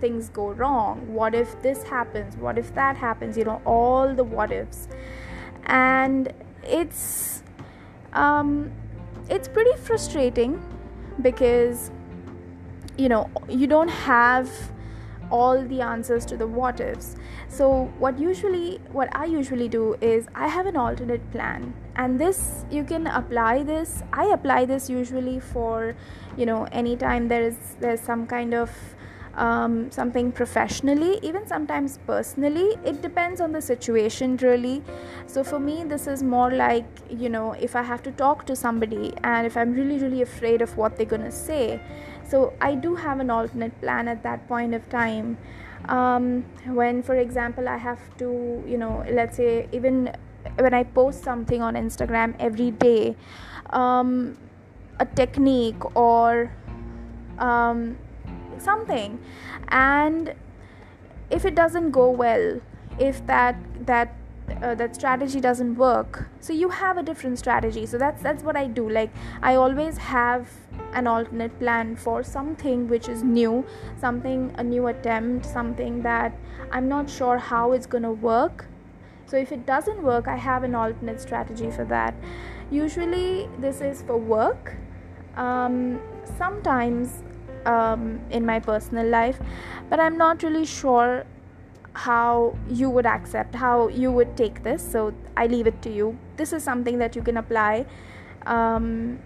things 0.00 0.28
go 0.28 0.52
wrong? 0.52 1.12
What 1.12 1.34
if 1.34 1.60
this 1.62 1.82
happens? 1.84 2.36
What 2.36 2.58
if 2.58 2.74
that 2.74 2.96
happens? 2.96 3.36
You 3.36 3.44
know 3.44 3.60
all 3.64 4.14
the 4.14 4.24
what 4.24 4.52
ifs. 4.52 4.88
And 5.66 6.32
it's 6.64 7.42
um, 8.12 8.72
it's 9.28 9.48
pretty 9.48 9.76
frustrating 9.78 10.62
because 11.20 11.90
you 12.96 13.08
know 13.08 13.30
you 13.48 13.66
don't 13.66 13.88
have 13.88 14.50
all 15.30 15.62
the 15.64 15.80
answers 15.80 16.26
to 16.26 16.36
the 16.36 16.46
what 16.46 16.80
ifs. 16.80 17.16
So 17.48 17.92
what 17.98 18.18
usually 18.18 18.80
what 18.92 19.14
i 19.14 19.24
usually 19.26 19.68
do 19.68 19.94
is 20.00 20.26
i 20.34 20.48
have 20.48 20.64
an 20.64 20.76
alternate 20.76 21.30
plan 21.32 21.74
and 21.96 22.18
this 22.18 22.64
you 22.70 22.84
can 22.84 23.06
apply 23.06 23.62
this 23.62 24.02
i 24.12 24.26
apply 24.26 24.64
this 24.64 24.88
usually 24.88 25.38
for 25.38 25.94
you 26.36 26.46
know 26.46 26.64
anytime 26.72 27.28
there 27.28 27.42
is 27.42 27.76
there's 27.80 28.00
some 28.00 28.26
kind 28.26 28.54
of 28.54 28.70
um, 29.34 29.90
something 29.90 30.30
professionally, 30.32 31.18
even 31.22 31.46
sometimes 31.46 31.98
personally. 32.06 32.76
It 32.84 33.02
depends 33.02 33.40
on 33.40 33.52
the 33.52 33.62
situation, 33.62 34.36
really. 34.38 34.82
So, 35.26 35.42
for 35.42 35.58
me, 35.58 35.84
this 35.84 36.06
is 36.06 36.22
more 36.22 36.50
like 36.50 36.84
you 37.10 37.28
know, 37.28 37.52
if 37.52 37.74
I 37.76 37.82
have 37.82 38.02
to 38.04 38.12
talk 38.12 38.46
to 38.46 38.56
somebody 38.56 39.14
and 39.24 39.46
if 39.46 39.56
I'm 39.56 39.72
really, 39.72 39.98
really 39.98 40.22
afraid 40.22 40.62
of 40.62 40.76
what 40.76 40.96
they're 40.96 41.06
gonna 41.06 41.32
say, 41.32 41.80
so 42.28 42.52
I 42.60 42.74
do 42.74 42.94
have 42.94 43.20
an 43.20 43.30
alternate 43.30 43.78
plan 43.80 44.08
at 44.08 44.22
that 44.22 44.46
point 44.48 44.74
of 44.74 44.88
time. 44.88 45.38
Um, 45.88 46.44
when, 46.66 47.02
for 47.02 47.16
example, 47.16 47.68
I 47.68 47.76
have 47.76 47.98
to, 48.18 48.62
you 48.66 48.78
know, 48.78 49.04
let's 49.10 49.36
say, 49.36 49.68
even 49.72 50.14
when 50.58 50.74
I 50.74 50.84
post 50.84 51.22
something 51.22 51.62
on 51.62 51.74
Instagram 51.74 52.34
every 52.38 52.70
day, 52.70 53.16
um, 53.70 54.36
a 55.00 55.06
technique 55.06 55.96
or 55.96 56.52
um, 57.38 57.98
something. 58.58 59.18
And 59.68 60.34
if 61.30 61.44
it 61.44 61.54
doesn't 61.54 61.90
go 61.90 62.10
well 62.10 62.60
if 62.98 63.26
that 63.26 63.56
that 63.86 64.14
uh, 64.62 64.74
that 64.74 64.94
strategy 64.94 65.40
doesn't 65.40 65.76
work 65.76 66.28
so 66.40 66.52
you 66.52 66.68
have 66.68 66.98
a 66.98 67.02
different 67.02 67.38
strategy. 67.38 67.86
So 67.86 67.96
that's 67.98 68.22
that's 68.22 68.42
what 68.42 68.56
i 68.56 68.66
do. 68.66 68.88
Like 68.88 69.10
i 69.42 69.54
always 69.54 69.96
have 69.98 70.48
an 70.92 71.06
alternate 71.06 71.58
plan 71.58 71.96
for 71.96 72.22
something 72.22 72.86
which 72.88 73.08
is 73.08 73.22
new 73.22 73.64
something 73.98 74.54
a 74.58 74.62
new 74.62 74.88
attempt 74.88 75.46
something 75.46 76.02
that 76.02 76.36
i'm 76.70 76.86
not 76.86 77.08
sure 77.08 77.38
how 77.38 77.72
it's 77.72 77.86
going 77.86 78.02
to 78.02 78.10
work 78.10 78.66
so 79.32 79.38
if 79.38 79.50
it 79.50 79.64
doesn't 79.64 80.02
work 80.02 80.28
i 80.28 80.36
have 80.36 80.62
an 80.62 80.74
alternate 80.74 81.20
strategy 81.20 81.70
for 81.70 81.84
that. 81.86 82.14
Usually 82.70 83.48
this 83.58 83.80
is 83.80 84.02
for 84.02 84.16
work. 84.16 84.74
Um, 85.36 86.00
sometimes 86.36 87.22
um, 87.64 88.20
in 88.30 88.44
my 88.44 88.60
personal 88.60 89.06
life 89.06 89.38
but 89.88 90.00
i'm 90.00 90.18
not 90.18 90.42
really 90.42 90.66
sure 90.66 91.24
how 91.94 92.56
you 92.68 92.90
would 92.90 93.06
accept 93.06 93.54
how 93.54 93.88
you 93.88 94.12
would 94.12 94.36
take 94.36 94.62
this. 94.62 94.86
So 94.92 95.14
i 95.36 95.46
leave 95.46 95.66
it 95.66 95.82
to 95.82 95.90
you. 95.90 96.18
This 96.36 96.52
is 96.52 96.62
something 96.62 96.98
that 96.98 97.16
you 97.16 97.22
can 97.22 97.38
apply. 97.38 97.86
Um, 98.46 99.20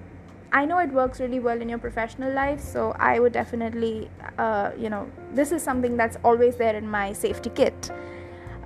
i 0.53 0.65
know 0.65 0.79
it 0.79 0.93
works 0.97 1.19
really 1.21 1.41
well 1.41 1.61
in 1.61 1.69
your 1.69 1.79
professional 1.85 2.33
life 2.33 2.61
so 2.61 2.83
i 3.07 3.19
would 3.19 3.33
definitely 3.33 4.09
uh, 4.39 4.71
you 4.79 4.89
know 4.89 5.11
this 5.33 5.51
is 5.57 5.61
something 5.61 5.97
that's 5.97 6.17
always 6.23 6.55
there 6.61 6.77
in 6.77 6.89
my 6.89 7.13
safety 7.13 7.51
kit 7.51 7.91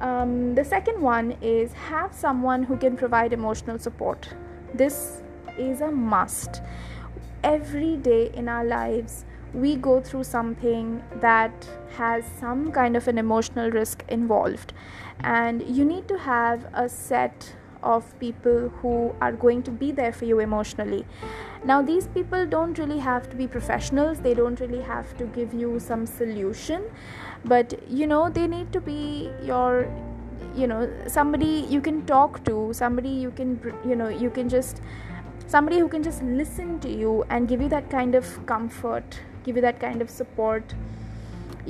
um, 0.01 0.55
the 0.55 0.65
second 0.65 1.01
one 1.01 1.37
is 1.43 1.73
have 1.73 2.15
someone 2.15 2.63
who 2.63 2.77
can 2.77 2.97
provide 2.97 3.33
emotional 3.33 3.79
support. 3.79 4.29
This 4.75 5.23
is 5.59 5.81
a 5.81 5.91
must. 5.91 6.63
Every 7.45 7.97
day 7.97 8.31
in 8.35 8.49
our 8.49 8.65
lives 8.65 9.25
we 9.53 9.77
go 9.77 10.01
through 10.01 10.25
something 10.25 11.03
that 11.17 11.67
has 11.97 12.25
some 12.39 12.71
kind 12.71 12.97
of 12.97 13.09
an 13.09 13.19
emotional 13.19 13.71
risk 13.71 14.05
involved. 14.09 14.73
And 15.21 15.63
you 15.67 15.85
need 15.85 16.09
to 16.09 16.19
have 16.19 16.67
a 16.73 16.89
set 16.89 17.55
of 17.83 18.19
people 18.21 18.69
who 18.81 19.15
are 19.21 19.33
going 19.33 19.63
to 19.65 19.71
be 19.71 19.91
there 19.91 20.13
for 20.13 20.25
you 20.25 20.39
emotionally. 20.39 21.05
Now 21.65 21.83
these 21.83 22.07
people 22.09 22.47
don't 22.47 22.79
really 22.79 22.99
have 22.99 23.29
to 23.31 23.37
be 23.37 23.47
professionals. 23.47 24.21
They 24.21 24.35
don't 24.35 24.61
really 24.61 24.83
have 24.83 25.17
to 25.19 25.25
give 25.27 25.53
you 25.53 25.79
some 25.81 26.07
solution 26.07 26.85
but 27.45 27.75
you 27.89 28.07
know 28.07 28.29
they 28.29 28.47
need 28.47 28.73
to 28.73 28.81
be 28.81 29.31
your 29.43 29.89
you 30.55 30.67
know 30.67 30.89
somebody 31.07 31.67
you 31.69 31.81
can 31.81 32.05
talk 32.07 32.45
to 32.45 32.71
somebody 32.73 33.09
you 33.09 33.31
can 33.31 33.59
you 33.85 33.97
know 33.97 34.09
you 34.09 34.31
can 34.31 34.49
just 34.49 34.81
somebody 35.47 35.79
who 35.79 35.89
can 35.89 36.03
just 36.03 36.23
listen 36.23 36.79
to 36.81 36.89
you 36.89 37.25
and 37.31 37.49
give 37.49 37.61
you 37.61 37.69
that 37.69 37.89
kind 37.91 38.15
of 38.15 38.47
comfort 38.47 39.21
give 39.45 39.57
you 39.57 39.63
that 39.63 39.81
kind 39.81 40.03
of 40.03 40.11
support 40.11 40.75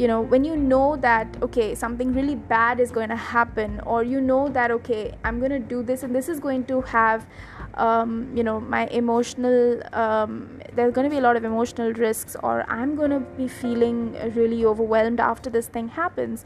you 0.01 0.09
know 0.09 0.21
when 0.33 0.45
you 0.45 0.57
know 0.57 0.97
that 0.97 1.37
okay 1.43 1.75
something 1.75 2.13
really 2.15 2.35
bad 2.35 2.81
is 2.81 2.91
going 2.91 3.11
to 3.11 3.17
happen 3.17 3.81
or 3.81 4.03
you 4.03 4.21
know 4.21 4.49
that 4.49 4.71
okay 4.71 5.15
i'm 5.25 5.39
going 5.39 5.51
to 5.51 5.59
do 5.73 5.83
this 5.83 6.03
and 6.03 6.15
this 6.15 6.29
is 6.29 6.41
going 6.41 6.65
to 6.65 6.81
have 6.83 7.27
um, 7.75 8.31
you 8.35 8.43
know 8.43 8.59
my 8.61 8.87
emotional 8.87 9.83
um, 9.93 10.61
there's 10.75 10.93
going 10.93 11.05
to 11.05 11.11
be 11.11 11.19
a 11.19 11.21
lot 11.21 11.37
of 11.37 11.45
emotional 11.45 11.93
risks 11.93 12.37
or 12.43 12.65
i'm 12.69 12.97
going 12.97 13.11
to 13.11 13.21
be 13.41 13.47
feeling 13.47 14.13
really 14.35 14.65
overwhelmed 14.65 15.21
after 15.21 15.51
this 15.51 15.67
thing 15.67 15.89
happens. 15.89 16.45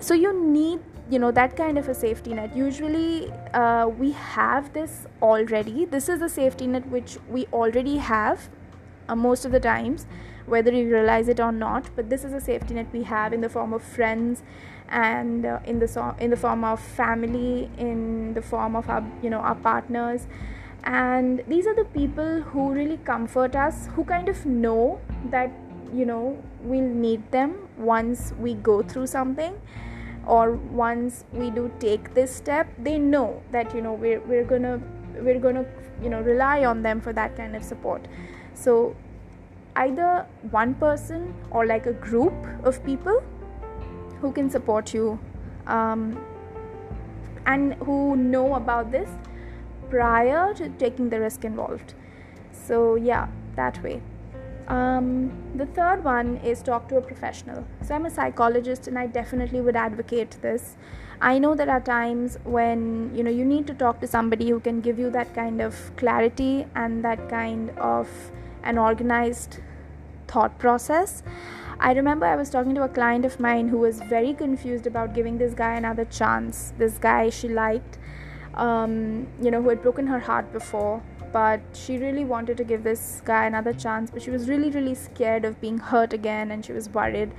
So 0.00 0.12
you 0.12 0.32
need 0.38 0.80
you 1.10 1.18
know 1.18 1.30
that 1.30 1.56
kind 1.56 1.78
of 1.78 1.88
a 1.88 1.94
safety 1.94 2.34
net. 2.34 2.56
Usually 2.56 3.30
uh, 3.54 3.86
we 3.86 4.12
have 4.12 4.72
this 4.72 5.06
already. 5.22 5.84
This 5.84 6.08
is 6.08 6.20
a 6.22 6.28
safety 6.28 6.66
net 6.66 6.86
which 6.88 7.16
we 7.28 7.46
already 7.52 7.96
have 7.98 8.48
uh, 9.08 9.16
most 9.16 9.44
of 9.44 9.52
the 9.52 9.60
times 9.60 10.06
whether 10.46 10.72
you 10.72 10.90
realize 10.92 11.28
it 11.28 11.40
or 11.40 11.52
not 11.52 11.88
but 11.96 12.10
this 12.10 12.24
is 12.24 12.32
a 12.32 12.40
safety 12.40 12.74
net 12.74 12.86
we 12.92 13.02
have 13.02 13.32
in 13.32 13.40
the 13.40 13.48
form 13.48 13.72
of 13.72 13.82
friends 13.82 14.42
and 14.88 15.44
uh, 15.46 15.58
in 15.64 15.78
the 15.78 15.88
so- 15.88 16.14
in 16.18 16.30
the 16.30 16.36
form 16.36 16.64
of 16.64 16.80
family 16.80 17.70
in 17.78 18.34
the 18.34 18.42
form 18.42 18.76
of 18.76 18.88
our 18.88 19.04
you 19.22 19.30
know 19.30 19.38
our 19.38 19.54
partners. 19.54 20.26
And 20.84 21.42
these 21.48 21.66
are 21.66 21.74
the 21.74 21.86
people 21.86 22.42
who 22.42 22.72
really 22.72 22.98
comfort 22.98 23.56
us 23.56 23.88
who 23.94 24.04
kind 24.04 24.28
of 24.28 24.44
know 24.44 25.00
that 25.30 25.50
you 25.92 26.04
know 26.04 26.42
we'll 26.60 26.94
need 27.06 27.30
them 27.30 27.68
once 27.78 28.34
we 28.38 28.54
go 28.54 28.82
through 28.82 29.06
something 29.06 29.58
or 30.26 30.52
once 30.52 31.24
we 31.32 31.50
do 31.50 31.70
take 31.78 32.12
this 32.14 32.34
step. 32.34 32.68
They 32.78 32.98
know 32.98 33.42
that 33.50 33.74
you 33.74 33.80
know 33.80 33.94
we're, 33.94 34.20
we're 34.20 34.44
gonna 34.44 34.80
we're 35.14 35.38
gonna 35.38 35.64
you 36.02 36.10
know 36.10 36.20
rely 36.20 36.64
on 36.64 36.82
them 36.82 37.00
for 37.00 37.12
that 37.14 37.36
kind 37.36 37.56
of 37.56 37.62
support. 37.62 38.06
So 38.52 38.94
either 39.76 40.26
one 40.50 40.74
person 40.74 41.34
or 41.50 41.66
like 41.66 41.86
a 41.86 41.92
group 41.92 42.34
of 42.62 42.82
people 42.84 43.22
who 44.20 44.32
can 44.32 44.48
support 44.48 44.94
you 44.94 45.18
um, 45.66 46.18
and 47.46 47.74
who 47.74 48.16
know 48.16 48.54
about 48.54 48.90
this 48.90 49.10
prior 49.90 50.54
to 50.54 50.68
taking 50.70 51.10
the 51.10 51.20
risk 51.20 51.44
involved. 51.44 51.94
So 52.52 52.94
yeah 52.94 53.28
that 53.56 53.82
way. 53.82 54.00
Um, 54.68 55.30
the 55.56 55.66
third 55.66 56.02
one 56.02 56.38
is 56.38 56.62
talk 56.62 56.88
to 56.88 56.96
a 56.96 57.00
professional. 57.02 57.66
So 57.82 57.94
i'm 57.94 58.06
a 58.06 58.10
psychologist 58.10 58.88
and 58.88 58.98
i 58.98 59.06
definitely 59.06 59.60
would 59.60 59.76
advocate 59.76 60.38
this. 60.40 60.76
I 61.20 61.38
know 61.38 61.54
there 61.54 61.70
are 61.70 61.80
times 61.80 62.38
when 62.44 63.14
you 63.14 63.22
know 63.22 63.30
you 63.30 63.44
need 63.44 63.66
to 63.66 63.74
talk 63.74 64.00
to 64.00 64.06
somebody 64.06 64.48
who 64.48 64.60
can 64.60 64.80
give 64.80 64.98
you 64.98 65.10
that 65.10 65.34
kind 65.34 65.60
of 65.60 65.76
clarity 65.96 66.66
and 66.74 67.04
that 67.04 67.28
kind 67.28 67.70
of 67.78 68.08
an 68.64 68.78
organized 68.78 69.60
thought 70.26 70.58
process. 70.58 71.22
I 71.78 71.92
remember 71.92 72.26
I 72.26 72.36
was 72.36 72.50
talking 72.50 72.74
to 72.76 72.82
a 72.84 72.88
client 72.88 73.24
of 73.24 73.38
mine 73.38 73.68
who 73.68 73.78
was 73.78 74.00
very 74.00 74.32
confused 74.32 74.86
about 74.86 75.14
giving 75.14 75.38
this 75.38 75.54
guy 75.54 75.74
another 75.74 76.04
chance. 76.04 76.72
This 76.78 76.98
guy 76.98 77.30
she 77.30 77.48
liked, 77.48 77.98
um, 78.54 79.26
you 79.42 79.50
know, 79.50 79.60
who 79.60 79.68
had 79.68 79.82
broken 79.82 80.06
her 80.06 80.20
heart 80.20 80.52
before, 80.52 81.02
but 81.32 81.60
she 81.72 81.98
really 81.98 82.24
wanted 82.24 82.56
to 82.56 82.64
give 82.64 82.84
this 82.84 83.20
guy 83.24 83.44
another 83.46 83.72
chance, 83.72 84.10
but 84.10 84.22
she 84.22 84.30
was 84.30 84.48
really, 84.48 84.70
really 84.70 84.94
scared 84.94 85.44
of 85.44 85.60
being 85.60 85.78
hurt 85.78 86.12
again 86.12 86.52
and 86.52 86.64
she 86.64 86.72
was 86.72 86.88
worried. 86.88 87.32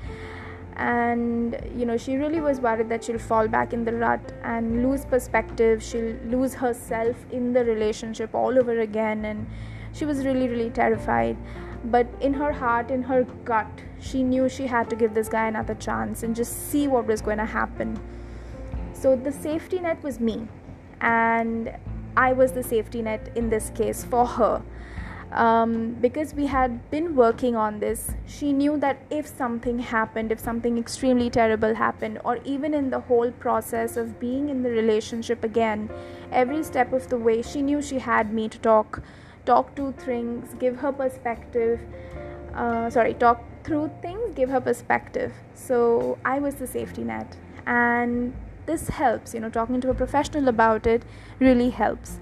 And 0.76 1.58
you 1.74 1.86
know, 1.86 1.96
she 1.96 2.18
really 2.18 2.42
was 2.42 2.60
worried 2.60 2.90
that 2.90 3.06
she'll 3.06 3.18
fall 3.18 3.48
back 3.48 3.72
in 3.72 3.86
the 3.86 3.94
rut 3.94 4.34
and 4.44 4.84
lose 4.84 5.06
perspective, 5.06 5.82
she'll 5.82 6.18
lose 6.26 6.56
herself 6.56 7.16
in 7.32 7.54
the 7.54 7.64
relationship 7.64 8.36
all 8.36 8.60
over 8.60 8.78
again, 8.82 9.24
and 9.24 9.48
she 9.96 10.06
was 10.06 10.26
really, 10.26 10.48
really 10.48 10.70
terrified. 10.70 11.38
But 11.86 12.08
in 12.20 12.34
her 12.34 12.52
heart 12.52 12.92
in 12.92 13.04
her 13.04 13.24
gut 13.46 13.82
she 14.00 14.24
knew 14.24 14.50
she 14.50 14.68
had 14.68 14.90
to 14.90 14.96
give 14.96 15.14
this 15.14 15.30
guy 15.30 15.48
another 15.48 15.76
chance 15.76 16.24
and 16.24 16.36
just 16.36 16.70
see 16.70 16.88
what 16.88 17.08
was 17.08 17.22
going 17.22 17.38
to 17.38 17.46
happen. 17.46 18.00
So 18.94 19.16
the 19.16 19.32
safety 19.32 19.80
net 19.80 20.02
was 20.04 20.20
me. 20.20 20.48
And 21.02 21.72
i 22.18 22.32
was 22.32 22.54
the 22.54 22.64
safety 22.64 23.02
net 23.02 23.30
in 23.36 23.50
this 23.50 23.72
case 23.76 24.04
for 24.04 24.26
her. 24.26 24.62
Um, 25.32 25.96
because 26.00 26.34
we 26.34 26.46
had 26.46 26.90
been 26.92 27.16
working 27.16 27.56
on 27.56 27.80
this, 27.80 28.12
she 28.26 28.54
knew 28.54 28.78
that 28.78 29.02
if 29.10 29.28
something 29.28 29.80
happened, 29.80 30.32
if 30.32 30.40
something 30.40 30.78
extremely 30.78 31.30
terrible 31.30 31.76
happened, 31.76 32.20
or 32.24 32.38
even 32.46 32.74
in 32.74 32.90
the 32.90 33.02
whole 33.02 33.32
process 33.32 33.98
of 33.98 34.20
being 34.20 34.48
in 34.50 34.64
the 34.64 34.70
relationship 34.70 35.44
again, 35.44 35.90
every 36.32 36.64
step 36.64 36.94
of 36.94 37.10
the 37.10 37.18
way, 37.18 37.42
she 37.42 37.62
knew 37.62 37.82
she 37.82 38.00
had 38.00 38.34
me 38.34 38.48
to 38.48 38.58
talk 38.60 39.02
talk 39.46 39.76
to 39.76 39.92
things, 39.94 40.54
give 40.60 40.78
her 40.78 40.92
perspective. 40.92 41.80
Uh, 42.54 42.90
sorry, 42.90 43.14
talk 43.14 43.44
through 43.64 43.92
things, 44.02 44.34
give 44.36 44.50
her 44.50 44.62
perspective. 44.62 45.34
So 45.54 46.18
I 46.24 46.40
was 46.40 46.56
the 46.56 46.68
safety 46.68 47.04
net. 47.04 47.38
And 47.66 48.34
this 48.66 48.88
helps 48.90 49.34
you 49.34 49.40
know 49.40 49.50
talking 49.50 49.80
to 49.82 49.90
a 49.90 49.94
professional 49.94 50.48
about 50.48 50.88
it 50.88 51.04
really 51.40 51.70
helps 51.70 52.18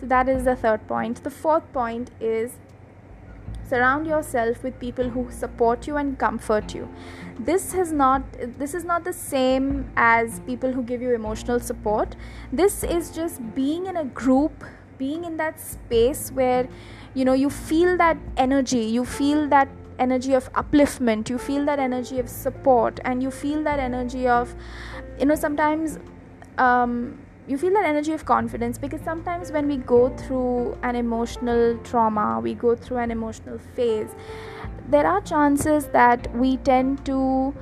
so 0.00 0.06
that 0.06 0.28
is 0.28 0.44
the 0.44 0.56
third 0.56 0.86
point 0.86 1.22
the 1.24 1.30
fourth 1.30 1.72
point 1.72 2.10
is 2.20 2.52
surround 3.68 4.06
yourself 4.06 4.62
with 4.62 4.78
people 4.78 5.10
who 5.10 5.30
support 5.30 5.86
you 5.86 5.96
and 5.96 6.18
comfort 6.18 6.74
you 6.74 6.88
this 7.38 7.74
is 7.74 7.92
not 7.92 8.22
this 8.58 8.74
is 8.74 8.84
not 8.84 9.04
the 9.04 9.12
same 9.12 9.90
as 9.96 10.40
people 10.46 10.72
who 10.72 10.82
give 10.82 11.02
you 11.02 11.14
emotional 11.14 11.60
support 11.60 12.16
this 12.52 12.82
is 12.82 13.10
just 13.10 13.42
being 13.54 13.86
in 13.86 13.96
a 13.96 14.04
group 14.04 14.64
being 14.98 15.24
in 15.24 15.36
that 15.36 15.60
space 15.60 16.30
where 16.32 16.68
you 17.14 17.24
know 17.24 17.32
you 17.32 17.50
feel 17.50 17.96
that 17.96 18.16
energy 18.36 18.80
you 18.80 19.04
feel 19.04 19.48
that 19.48 19.68
energy 19.98 20.32
of 20.34 20.52
upliftment 20.52 21.28
you 21.28 21.38
feel 21.38 21.64
that 21.64 21.78
energy 21.78 22.18
of 22.18 22.28
support 22.28 23.00
and 23.04 23.22
you 23.22 23.30
feel 23.30 23.62
that 23.62 23.78
energy 23.78 24.28
of 24.28 24.54
you 25.18 25.26
know 25.26 25.34
sometimes 25.34 25.98
um, 26.58 27.18
you 27.48 27.56
feel 27.56 27.72
that 27.72 27.84
energy 27.84 28.12
of 28.12 28.24
confidence 28.24 28.78
because 28.78 29.00
sometimes 29.00 29.50
when 29.50 29.66
we 29.66 29.78
go 29.78 30.10
through 30.16 30.78
an 30.82 30.94
emotional 30.94 31.78
trauma 31.78 32.40
we 32.40 32.54
go 32.54 32.76
through 32.76 32.98
an 32.98 33.10
emotional 33.10 33.58
phase 33.74 34.10
there 34.88 35.06
are 35.06 35.20
chances 35.22 35.86
that 35.88 36.34
we 36.36 36.56
tend 36.58 37.04
to 37.04 37.54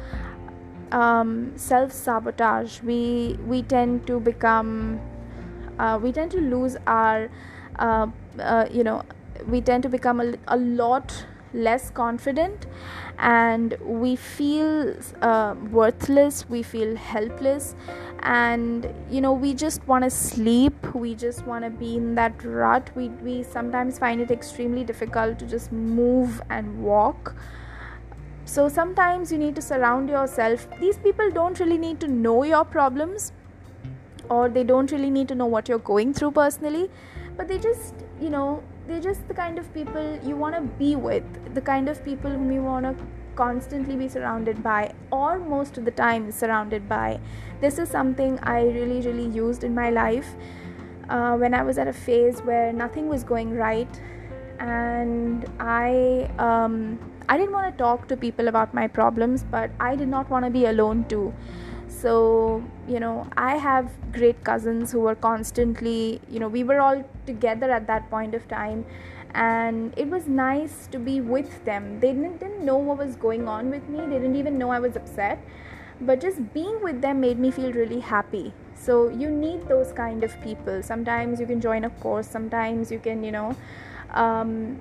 um, 0.92 1.52
self 1.56 1.92
sabotage 1.92 2.82
we 2.82 3.38
we 3.46 3.62
tend 3.62 4.06
to 4.06 4.20
become 4.20 5.00
uh, 5.78 5.98
we 6.02 6.12
tend 6.12 6.30
to 6.30 6.40
lose 6.40 6.76
our 6.86 7.28
uh, 7.78 8.06
uh, 8.38 8.66
you 8.70 8.84
know 8.84 9.02
we 9.48 9.60
tend 9.60 9.82
to 9.82 9.88
become 9.88 10.20
a, 10.20 10.34
a 10.48 10.56
lot 10.56 11.26
less 11.52 11.90
confident 11.90 12.66
and 13.18 13.76
we 13.80 14.14
feel 14.16 14.94
uh, 15.22 15.54
worthless 15.70 16.48
we 16.48 16.62
feel 16.62 16.96
helpless 16.96 17.74
and 18.20 18.92
you 19.10 19.20
know 19.20 19.32
we 19.32 19.54
just 19.54 19.86
want 19.86 20.04
to 20.04 20.10
sleep 20.10 20.94
we 20.94 21.14
just 21.14 21.46
want 21.46 21.64
to 21.64 21.70
be 21.70 21.96
in 21.96 22.14
that 22.14 22.44
rut. 22.44 22.90
We 22.94 23.08
we 23.08 23.42
sometimes 23.42 23.98
find 23.98 24.20
it 24.20 24.30
extremely 24.30 24.84
difficult 24.84 25.38
to 25.38 25.46
just 25.46 25.70
move 25.72 26.40
and 26.50 26.82
walk. 26.82 27.34
So 28.44 28.68
sometimes 28.68 29.32
you 29.32 29.38
need 29.38 29.56
to 29.56 29.62
surround 29.62 30.08
yourself. 30.08 30.66
These 30.80 30.98
people 30.98 31.30
don't 31.30 31.58
really 31.58 31.78
need 31.78 32.00
to 32.00 32.08
know 32.08 32.44
your 32.44 32.64
problems 32.64 33.32
or 34.30 34.48
they 34.48 34.64
don't 34.64 34.92
really 34.92 35.10
need 35.10 35.28
to 35.28 35.34
know 35.34 35.46
what 35.46 35.68
you're 35.68 35.86
going 35.90 36.12
through 36.12 36.30
personally 36.30 36.90
but 37.36 37.48
they 37.48 37.58
just 37.58 37.94
you 38.20 38.30
know 38.30 38.62
they're 38.86 39.00
just 39.00 39.26
the 39.28 39.34
kind 39.34 39.58
of 39.58 39.72
people 39.74 40.18
you 40.24 40.36
want 40.36 40.54
to 40.54 40.60
be 40.78 40.94
with 40.96 41.54
the 41.54 41.60
kind 41.60 41.88
of 41.88 42.04
people 42.04 42.30
whom 42.30 42.50
you 42.50 42.62
want 42.62 42.84
to 42.84 43.06
constantly 43.34 43.96
be 43.96 44.08
surrounded 44.08 44.62
by 44.62 44.92
or 45.10 45.38
most 45.38 45.76
of 45.76 45.84
the 45.84 45.90
time 45.90 46.32
surrounded 46.32 46.88
by. 46.88 47.20
This 47.60 47.78
is 47.78 47.88
something 47.88 48.38
i 48.42 48.62
really 48.62 49.00
really 49.00 49.26
used 49.26 49.64
in 49.64 49.74
my 49.74 49.90
life 49.90 50.34
uh, 51.08 51.36
when 51.36 51.54
i 51.54 51.62
was 51.62 51.78
at 51.78 51.88
a 51.88 51.92
phase 51.92 52.40
where 52.40 52.72
nothing 52.72 53.08
was 53.08 53.24
going 53.24 53.54
right 53.54 54.00
and 54.58 55.46
i 55.60 56.30
um, 56.38 56.98
i 57.28 57.36
didn't 57.36 57.52
want 57.52 57.70
to 57.70 57.78
talk 57.78 58.08
to 58.08 58.16
people 58.16 58.48
about 58.48 58.74
my 58.74 58.86
problems 58.86 59.44
but 59.44 59.70
i 59.80 59.94
did 59.96 60.08
not 60.08 60.28
want 60.30 60.44
to 60.44 60.50
be 60.50 60.66
alone 60.66 61.04
too 61.08 61.32
so 61.88 62.62
you 62.88 63.00
know 63.00 63.26
i 63.36 63.56
have 63.56 63.90
great 64.12 64.42
cousins 64.44 64.92
who 64.92 65.00
were 65.00 65.14
constantly 65.14 66.20
you 66.28 66.38
know 66.38 66.48
we 66.48 66.64
were 66.64 66.80
all 66.80 67.04
together 67.26 67.70
at 67.70 67.86
that 67.86 68.08
point 68.10 68.34
of 68.34 68.46
time 68.48 68.84
and 69.36 69.92
it 69.98 70.08
was 70.08 70.26
nice 70.26 70.86
to 70.90 70.98
be 70.98 71.20
with 71.20 71.64
them. 71.66 72.00
They 72.00 72.12
didn't, 72.12 72.40
didn't 72.40 72.64
know 72.64 72.78
what 72.78 72.96
was 72.96 73.16
going 73.16 73.46
on 73.46 73.70
with 73.70 73.86
me. 73.88 73.98
They 73.98 74.18
didn't 74.18 74.36
even 74.36 74.56
know 74.56 74.70
i 74.70 74.78
was 74.80 74.96
upset. 74.96 75.38
But 76.00 76.20
just 76.20 76.54
being 76.54 76.82
with 76.82 77.02
them 77.02 77.20
made 77.20 77.38
me 77.38 77.50
feel 77.50 77.72
really 77.72 78.00
happy. 78.00 78.54
So 78.74 79.08
you 79.10 79.30
need 79.30 79.68
those 79.68 79.92
kind 79.92 80.24
of 80.24 80.40
people. 80.42 80.82
Sometimes 80.82 81.38
you 81.38 81.46
can 81.46 81.60
join 81.60 81.84
a 81.84 81.90
course. 81.90 82.26
Sometimes 82.26 82.90
you 82.90 82.98
can 82.98 83.22
you 83.22 83.32
know 83.32 83.54
um, 84.10 84.78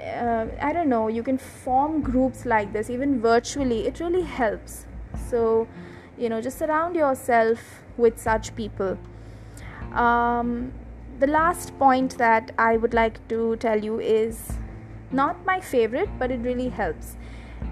uh, 0.00 0.46
i 0.60 0.72
don't 0.72 0.88
know. 0.88 1.08
You 1.08 1.22
can 1.24 1.38
form 1.38 2.00
groups 2.00 2.44
like 2.46 2.72
this 2.72 2.90
even 2.90 3.20
virtually. 3.20 3.86
It 3.86 4.00
really 4.00 4.22
helps. 4.22 4.86
So 5.28 5.66
you 6.18 6.28
know 6.28 6.40
just 6.40 6.58
surround 6.58 6.96
yourself 6.96 7.82
with 7.96 8.18
such 8.18 8.54
people. 8.56 8.98
Um, 9.92 10.72
the 11.18 11.26
last 11.26 11.76
point 11.78 12.16
that 12.18 12.52
i 12.58 12.76
would 12.76 12.94
like 12.94 13.16
to 13.28 13.56
tell 13.56 13.82
you 13.84 13.98
is 13.98 14.52
not 15.10 15.44
my 15.44 15.58
favorite 15.60 16.10
but 16.18 16.30
it 16.30 16.40
really 16.40 16.68
helps. 16.68 17.16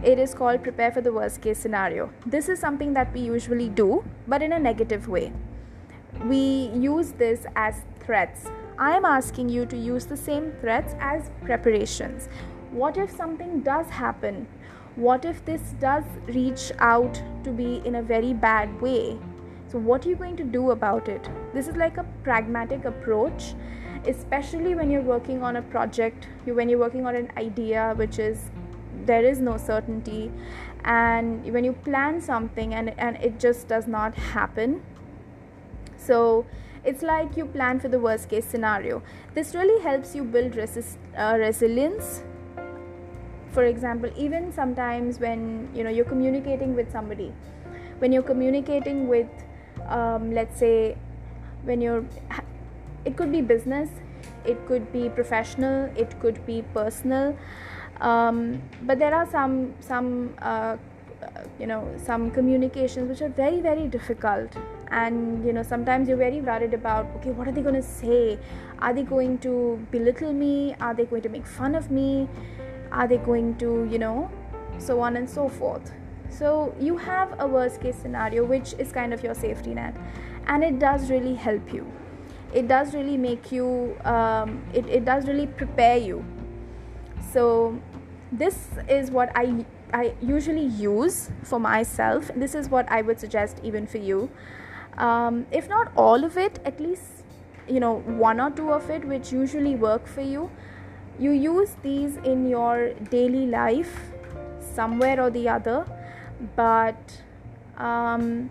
It 0.03 0.19
is 0.19 0.35
called 0.35 0.63
prepare 0.63 0.93
for 0.93 1.01
the 1.01 1.13
worst 1.13 1.43
case 1.43 1.59
scenario. 1.59 2.11
This 2.25 2.49
is 2.49 2.59
something 2.59 2.95
that 2.95 3.13
we 3.13 3.21
usually 3.21 3.69
do 3.69 4.05
but 4.27 4.43
in 4.43 4.53
a 4.53 4.59
negative 4.59 5.09
way. 5.09 5.33
We 6.25 6.71
use 6.75 7.13
this 7.13 7.47
as 7.55 7.83
threats. 8.01 8.47
I 8.79 8.97
am 8.97 9.05
asking 9.05 9.49
you 9.49 9.67
to 9.67 9.77
use 9.77 10.07
the 10.07 10.17
same 10.17 10.53
threats 10.61 10.95
as 10.99 11.31
preparations. 11.45 12.29
What 12.71 12.97
if 12.97 13.11
something 13.11 13.61
does 13.61 13.89
happen 13.89 14.47
what 14.97 15.25
if 15.25 15.45
this 15.45 15.75
does 15.79 16.05
reach 16.27 16.73
out 16.79 17.23
to 17.45 17.51
be 17.51 17.83
in 17.85 17.97
a 17.97 18.03
very 18.03 18.33
bad 18.33 18.81
way? 18.81 19.19
So 19.69 19.79
what 19.79 20.05
are 20.07 20.09
you 20.09 20.17
going 20.17 20.37
to 20.37 20.45
do 20.45 20.71
about 20.71 21.09
it? 21.09 21.29
This 21.53 21.69
is 21.69 21.77
like 21.77 21.99
a 21.99 22.05
pragmatic 22.23 22.85
approach 22.85 23.55
especially 24.07 24.75
when 24.75 24.91
you're 24.91 25.03
working 25.03 25.43
on 25.43 25.57
a 25.57 25.63
project 25.63 26.29
when 26.45 26.69
you're 26.69 26.79
working 26.79 27.07
on 27.07 27.17
an 27.17 27.31
idea 27.37 27.93
which 27.97 28.19
is 28.19 28.51
there 29.05 29.25
is 29.25 29.41
no 29.41 29.57
certainty 29.57 30.31
and 30.85 31.53
when 31.53 31.65
you 31.65 31.73
plan 31.73 32.21
something 32.21 32.75
and 32.75 32.93
and 32.99 33.17
it 33.17 33.39
just 33.39 33.69
does 33.69 33.87
not 33.87 34.15
happen. 34.15 34.83
So 35.97 36.47
it's 36.85 37.03
like 37.03 37.37
you 37.37 37.47
plan 37.47 37.81
for 37.81 37.89
the 37.89 37.99
worst 37.99 38.29
case 38.29 38.45
scenario. 38.45 39.03
This 39.35 39.55
really 39.55 39.83
helps 39.83 40.15
you 40.15 40.23
build 40.23 40.55
resist, 40.55 40.99
uh, 41.17 41.37
resilience 41.39 42.23
for 43.57 43.65
example 43.65 44.11
even 44.25 44.53
sometimes 44.53 45.21
when 45.27 45.69
you 45.75 45.85
know 45.85 45.91
you're 45.99 46.11
communicating 46.15 46.75
with 46.79 46.91
somebody 46.93 47.33
when 48.01 48.13
you're 48.13 48.29
communicating 48.31 49.07
with 49.09 49.45
um, 49.89 50.33
let's 50.39 50.59
say 50.59 50.97
when 51.65 51.81
you're 51.81 52.05
it 53.05 53.17
could 53.17 53.33
be 53.33 53.41
business 53.41 53.89
it 54.45 54.67
could 54.67 54.91
be 54.93 55.09
professional 55.09 55.91
it 56.05 56.19
could 56.21 56.45
be 56.45 56.63
personal 56.75 57.37
um, 58.01 58.63
but 58.83 58.99
there 58.99 59.15
are 59.15 59.27
some 59.31 59.75
some 59.81 60.35
uh, 60.43 60.77
you 61.59 61.67
know 61.67 61.83
some 62.05 62.31
communications 62.31 63.09
which 63.09 63.23
are 63.23 63.29
very 63.29 63.61
very 63.61 63.89
difficult. 63.89 64.57
And 64.91 65.45
you 65.45 65.53
know 65.53 65.63
sometimes 65.63 66.09
you're 66.09 66.17
very 66.17 66.41
worried 66.41 66.75
about 66.75 67.07
okay 67.17 67.31
what 67.31 67.49
are 67.49 67.53
they 67.53 67.63
going 67.63 67.75
to 67.75 67.83
say? 67.83 68.39
Are 68.79 68.93
they 68.93 69.03
going 69.03 69.39
to 69.39 69.85
belittle 69.91 70.33
me? 70.33 70.75
Are 70.81 70.95
they 70.95 71.07
going 71.07 71.23
to 71.23 71.29
make 71.29 71.47
fun 71.47 71.75
of 71.75 71.91
me 71.91 72.29
are 72.93 73.09
they 73.09 73.19
going 73.19 73.57
to 73.59 73.89
you 73.91 73.99
know 73.99 74.31
so 74.79 75.01
on 75.01 75.17
and 75.17 75.29
so 75.29 75.49
forth. 75.49 75.93
So 76.29 76.75
you 76.79 76.97
have 76.97 77.35
a 77.39 77.47
worst 77.47 77.81
case 77.81 77.97
scenario 77.97 78.45
which 78.45 78.75
is 78.79 78.93
kind 78.93 79.15
of 79.15 79.23
your 79.23 79.35
safety 79.35 79.75
net 79.75 79.97
and 80.47 80.63
it 80.63 80.79
does 80.79 81.11
really 81.11 81.35
help 81.35 81.73
you. 81.73 81.91
It 82.53 82.69
does 82.69 82.95
really 82.95 83.17
make 83.17 83.53
you 83.53 83.97
um, 84.05 84.63
it, 84.73 84.87
it 84.89 85.05
does 85.05 85.27
really 85.27 85.47
prepare 85.47 85.97
you. 85.97 86.25
So 87.33 87.81
this 88.33 88.69
is 88.89 89.11
what 89.13 89.31
i 89.37 89.65
i 89.95 90.13
usually 90.21 90.67
use 90.67 91.31
for 91.45 91.61
myself. 91.61 92.31
This 92.35 92.55
is 92.55 92.69
what 92.69 92.91
i 92.91 93.03
would 93.03 93.21
suggest 93.21 93.61
even 93.63 93.87
for 93.87 93.99
you. 93.99 94.31
Um, 94.99 95.47
if 95.51 95.69
not 95.69 95.93
all 95.97 96.25
of 96.25 96.37
it 96.37 96.59
at 96.65 96.81
least 96.81 97.25
you 97.69 97.81
know 97.81 97.99
one 98.27 98.41
or 98.41 98.51
two 98.51 98.73
of 98.73 98.89
it 98.91 99.05
which 99.05 99.33
usually 99.33 99.75
work 99.75 100.07
for 100.07 100.23
you 100.23 100.51
you 101.19 101.31
use 101.31 101.77
these 101.83 102.17
in 102.19 102.49
your 102.49 102.93
daily 103.11 103.47
life 103.47 104.11
somewhere 104.75 105.21
or 105.21 105.31
the 105.31 105.49
other 105.49 105.87
but 106.55 107.23
um, 107.79 108.51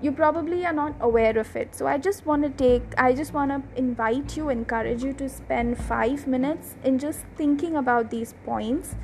you 0.00 0.12
probably 0.12 0.66
are 0.66 0.72
not 0.72 0.94
aware 1.00 1.36
of 1.38 1.56
it. 1.56 1.74
So 1.74 1.86
i 1.86 1.96
just 1.98 2.26
want 2.26 2.42
to 2.42 2.50
take 2.50 2.82
i 2.98 3.12
just 3.12 3.32
want 3.32 3.50
to 3.54 3.78
invite 3.78 4.36
you 4.36 4.50
encourage 4.50 5.02
you 5.02 5.12
to 5.14 5.28
spend 5.28 5.78
5 5.78 6.26
minutes 6.26 6.76
in 6.84 6.98
just 6.98 7.24
thinking 7.36 7.76
about 7.76 8.10
these 8.10 8.34
points 8.44 8.96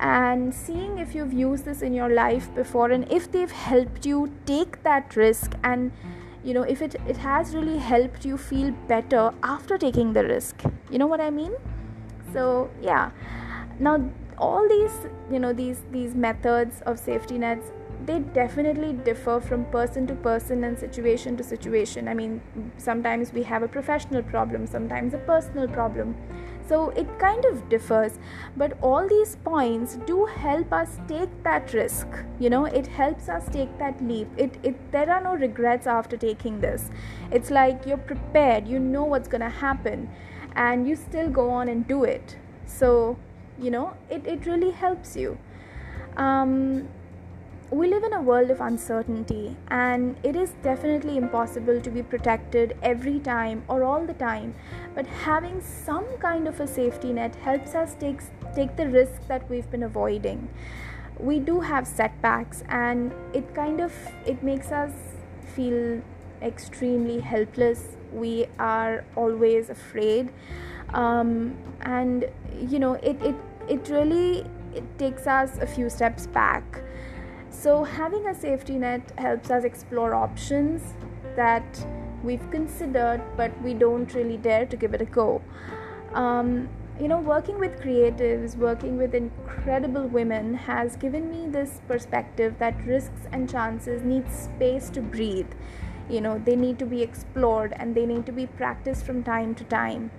and 0.00 0.54
seeing 0.54 0.98
if 0.98 1.14
you've 1.14 1.32
used 1.32 1.64
this 1.64 1.82
in 1.82 1.92
your 1.92 2.08
life 2.08 2.48
before 2.54 2.90
and 2.90 3.12
if 3.12 3.30
they've 3.30 3.50
helped 3.50 4.06
you 4.06 4.32
take 4.46 4.82
that 4.84 5.16
risk 5.16 5.52
and 5.62 5.92
you 6.42 6.54
know 6.54 6.62
if 6.62 6.82
it, 6.82 6.96
it 7.06 7.16
has 7.18 7.54
really 7.54 7.78
helped 7.78 8.24
you 8.24 8.38
feel 8.38 8.72
better 8.88 9.32
after 9.42 9.78
taking 9.78 10.12
the 10.12 10.24
risk. 10.24 10.62
You 10.90 10.98
know 10.98 11.06
what 11.06 11.20
i 11.20 11.30
mean 11.30 11.52
so 12.32 12.70
yeah. 12.80 13.10
Now 13.78 14.10
all 14.38 14.68
these 14.68 14.92
you 15.30 15.38
know 15.38 15.52
these 15.52 15.82
these 15.90 16.14
methods 16.14 16.82
of 16.86 16.98
safety 16.98 17.38
nets 17.38 17.70
they 18.04 18.18
definitely 18.18 18.92
differ 18.92 19.40
from 19.40 19.64
person 19.66 20.06
to 20.08 20.14
person 20.14 20.64
and 20.64 20.76
situation 20.76 21.36
to 21.36 21.44
situation. 21.44 22.08
I 22.08 22.14
mean 22.14 22.40
sometimes 22.76 23.32
we 23.32 23.42
have 23.44 23.62
a 23.62 23.68
professional 23.68 24.22
problem 24.22 24.66
sometimes 24.66 25.14
a 25.14 25.18
personal 25.18 25.68
problem. 25.68 26.16
So 26.68 26.90
it 26.90 27.06
kind 27.18 27.44
of 27.44 27.68
differs. 27.68 28.18
But 28.56 28.78
all 28.80 29.06
these 29.08 29.36
points 29.44 29.98
do 30.06 30.24
help 30.26 30.72
us 30.72 30.98
take 31.06 31.30
that 31.44 31.72
risk. 31.74 32.06
You 32.40 32.50
know 32.50 32.64
it 32.64 32.86
helps 32.86 33.28
us 33.28 33.48
take 33.48 33.78
that 33.78 34.02
leap. 34.02 34.28
It, 34.36 34.58
it 34.62 34.92
there 34.92 35.10
are 35.10 35.22
no 35.22 35.34
regrets 35.34 35.86
after 35.86 36.16
taking 36.16 36.60
this. 36.60 36.90
It's 37.30 37.50
like 37.50 37.86
you're 37.86 37.98
prepared. 38.12 38.66
You 38.66 38.78
know 38.78 39.04
what's 39.04 39.28
going 39.28 39.42
to 39.42 39.48
happen 39.48 40.08
and 40.54 40.88
you 40.88 40.96
still 40.96 41.28
go 41.28 41.50
on 41.50 41.68
and 41.68 41.86
do 41.86 42.04
it 42.04 42.36
so 42.66 43.16
you 43.58 43.70
know 43.70 43.94
it, 44.10 44.26
it 44.26 44.46
really 44.46 44.70
helps 44.70 45.16
you 45.16 45.38
um, 46.16 46.88
we 47.72 47.88
live 47.88 48.04
in 48.04 48.12
a 48.12 48.20
world 48.20 48.50
of 48.50 48.60
uncertainty, 48.60 49.56
and 49.68 50.14
it 50.22 50.36
is 50.36 50.50
definitely 50.62 51.16
impossible 51.16 51.80
to 51.80 51.90
be 51.90 52.02
protected 52.02 52.76
every 52.82 53.18
time 53.18 53.64
or 53.66 53.82
all 53.82 54.04
the 54.04 54.12
time. 54.12 54.54
But 54.94 55.06
having 55.06 55.62
some 55.62 56.04
kind 56.18 56.46
of 56.46 56.60
a 56.60 56.66
safety 56.66 57.14
net 57.14 57.34
helps 57.36 57.74
us 57.74 57.94
take, 57.98 58.20
take 58.54 58.76
the 58.76 58.90
risk 58.90 59.26
that 59.26 59.48
we've 59.48 59.70
been 59.70 59.84
avoiding. 59.84 60.50
We 61.18 61.38
do 61.38 61.60
have 61.60 61.86
setbacks, 61.86 62.62
and 62.68 63.14
it 63.32 63.54
kind 63.54 63.80
of 63.80 63.94
it 64.26 64.42
makes 64.42 64.70
us 64.70 64.92
feel 65.54 66.02
extremely 66.42 67.20
helpless. 67.20 67.96
We 68.12 68.46
are 68.58 69.04
always 69.16 69.70
afraid, 69.70 70.32
um, 70.94 71.56
and 71.82 72.26
you 72.60 72.78
know 72.78 72.94
it 72.94 73.20
it 73.22 73.36
it 73.68 73.88
really 73.88 74.44
it 74.74 74.84
takes 74.98 75.26
us 75.26 75.58
a 75.58 75.66
few 75.66 75.90
steps 75.90 76.26
back 76.26 76.82
so, 77.52 77.84
having 77.84 78.26
a 78.26 78.34
safety 78.34 78.78
net 78.78 79.12
helps 79.18 79.50
us 79.50 79.62
explore 79.62 80.14
options 80.14 80.94
that 81.36 81.86
we've 82.24 82.50
considered 82.50 83.20
but 83.36 83.52
we 83.62 83.74
don't 83.74 84.12
really 84.14 84.36
dare 84.36 84.64
to 84.66 84.76
give 84.76 84.94
it 84.94 85.02
a 85.02 85.04
go. 85.04 85.42
Um, 86.14 86.68
you 86.98 87.08
know, 87.08 87.20
working 87.20 87.58
with 87.58 87.78
creatives, 87.80 88.56
working 88.56 88.96
with 88.96 89.14
incredible 89.14 90.08
women 90.08 90.54
has 90.54 90.96
given 90.96 91.30
me 91.30 91.46
this 91.46 91.80
perspective 91.86 92.56
that 92.58 92.84
risks 92.86 93.28
and 93.30 93.48
chances 93.48 94.02
need 94.02 94.32
space 94.32 94.88
to 94.90 95.00
breathe. 95.00 95.50
You 96.12 96.20
know, 96.20 96.38
they 96.38 96.56
need 96.56 96.78
to 96.78 96.86
be 96.86 97.02
explored 97.02 97.72
and 97.76 97.94
they 97.94 98.04
need 98.06 98.26
to 98.26 98.32
be 98.32 98.46
practiced 98.46 99.04
from 99.04 99.22
time 99.22 99.54
to 99.56 99.64
time. 99.64 100.10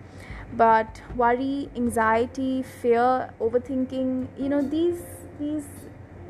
But 0.51 1.01
worry, 1.15 1.69
anxiety, 1.75 2.63
fear, 2.63 3.31
overthinking, 3.39 4.27
you 4.37 4.49
know, 4.49 4.61
these 4.61 5.01
these 5.39 5.67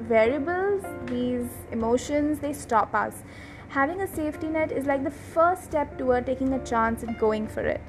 variables, 0.02 0.84
these 1.06 1.48
emotions, 1.72 2.40
they 2.40 2.54
stop 2.54 2.94
us. 2.94 3.24
Having 3.70 4.02
a 4.02 4.08
safety 4.08 4.48
net 4.48 4.72
is 4.72 4.86
like 4.86 5.04
the 5.04 5.12
first 5.12 5.64
step 5.64 5.98
toward 5.98 6.26
taking 6.26 6.54
a 6.54 6.64
chance 6.64 7.04
and 7.04 7.18
going 7.18 7.48
for 7.48 7.66
it. 7.66 7.82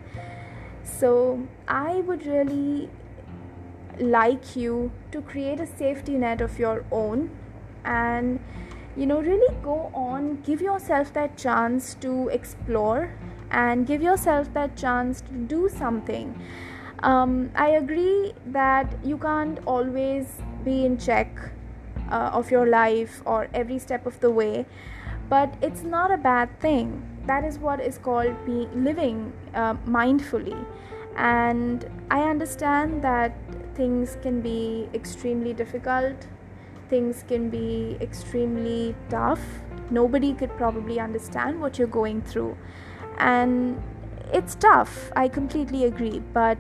So, 0.83 1.47
I 1.67 1.97
would 2.11 2.27
really 2.27 2.91
like 3.99 4.57
you 4.57 4.91
to 5.13 5.23
create 5.23 5.61
a 5.61 5.67
safety 5.67 6.19
net 6.19 6.41
of 6.41 6.59
your 6.59 6.85
own 6.91 7.31
and 7.85 8.41
you 8.97 9.07
know 9.07 9.21
really 9.21 9.55
go 9.63 9.91
on 9.95 10.41
give 10.43 10.61
yourself 10.61 11.13
that 11.15 11.37
chance 11.37 11.95
to 11.95 12.29
explore 12.29 13.13
and 13.51 13.87
give 13.87 14.03
yourself 14.03 14.53
that 14.55 14.77
chance 14.77 15.21
to 15.21 15.33
do 15.33 15.69
something. 15.69 16.35
Um, 17.03 17.51
i 17.55 17.69
agree 17.71 18.33
that 18.47 18.95
you 19.05 19.19
can't 19.19 19.59
always 19.67 20.27
be 20.65 20.87
in 20.87 20.97
check 20.97 21.51
uh, 22.11 22.31
of 22.33 22.51
your 22.51 22.67
life 22.67 23.21
or 23.27 23.49
every 23.53 23.79
step 23.79 24.07
of 24.07 24.19
the 24.21 24.31
way 24.31 24.65
but 25.29 25.55
it's 25.63 25.83
not 25.83 26.11
a 26.11 26.17
bad 26.17 26.61
thing. 26.61 27.03
That 27.27 27.45
is 27.45 27.59
what 27.59 27.81
is 27.81 27.99
called 27.99 28.35
be 28.45 28.69
living 28.75 29.33
uh, 29.55 29.75
mindfully. 29.87 30.65
And 31.17 31.89
i 32.11 32.23
understand 32.29 33.03
that 33.03 33.37
things 33.75 34.17
can 34.23 34.41
be 34.41 34.89
extremely 34.95 35.53
difficult 35.53 36.27
things 36.95 37.25
can 37.27 37.51
be 37.51 37.97
extremely 38.01 38.95
tough. 39.11 39.45
Nobody 39.91 40.33
could 40.33 40.57
probably 40.57 41.01
understand 41.01 41.61
what 41.61 41.79
you're 41.79 41.95
going 41.95 42.23
through. 42.23 42.57
And 43.19 43.83
it's 44.33 44.55
tough. 44.55 45.11
I 45.17 45.29
completely 45.37 45.85
agree. 45.85 46.21
But 46.33 46.59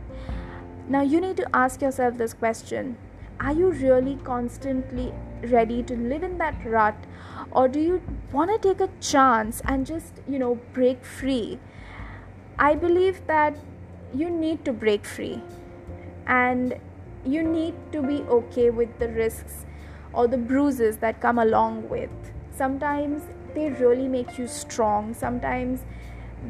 now 0.88 1.02
you 1.02 1.20
need 1.20 1.36
to 1.36 1.46
ask 1.56 1.84
yourself 1.86 2.18
this 2.18 2.34
question. 2.34 2.96
Are 3.40 3.52
you 3.52 3.70
really 3.70 4.16
constantly 4.24 5.12
ready 5.52 5.82
to 5.84 5.96
live 6.12 6.24
in 6.24 6.38
that 6.38 6.64
rut? 6.64 7.06
Or 7.52 7.68
do 7.68 7.80
you 7.80 8.00
want 8.32 8.50
to 8.54 8.58
take 8.68 8.80
a 8.80 8.90
chance 9.00 9.62
and 9.66 9.86
just 9.86 10.20
you 10.28 10.40
know 10.40 10.56
break 10.78 11.04
free? 11.04 11.60
I 12.70 12.74
believe 12.86 13.20
that 13.28 13.56
you 14.22 14.30
need 14.30 14.64
to 14.64 14.72
break 14.72 15.06
free. 15.12 15.38
And 16.26 16.74
you 17.24 17.44
need 17.44 17.74
to 17.92 18.02
be 18.02 18.18
okay 18.38 18.68
with 18.80 18.98
the 18.98 19.08
risks 19.20 19.64
or 20.14 20.27
the 20.27 20.37
bruises 20.37 20.98
that 20.98 21.20
come 21.20 21.38
along 21.38 21.88
with 21.88 22.11
sometimes 22.57 23.22
they 23.55 23.70
really 23.70 24.09
make 24.09 24.38
you 24.38 24.46
strong 24.46 25.12
sometimes 25.14 25.85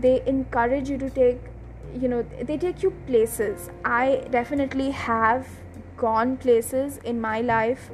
they 0.01 0.23
encourage 0.27 0.89
you 0.89 0.99
to 0.99 1.11
take 1.11 1.41
you 1.95 2.09
know 2.09 2.23
they 2.43 2.57
take 2.57 2.83
you 2.83 2.91
places 3.07 3.71
i 3.85 4.23
definitely 4.31 4.91
have 4.91 5.47
gone 5.97 6.37
places 6.37 6.99
in 7.05 7.21
my 7.21 7.41
life 7.41 7.91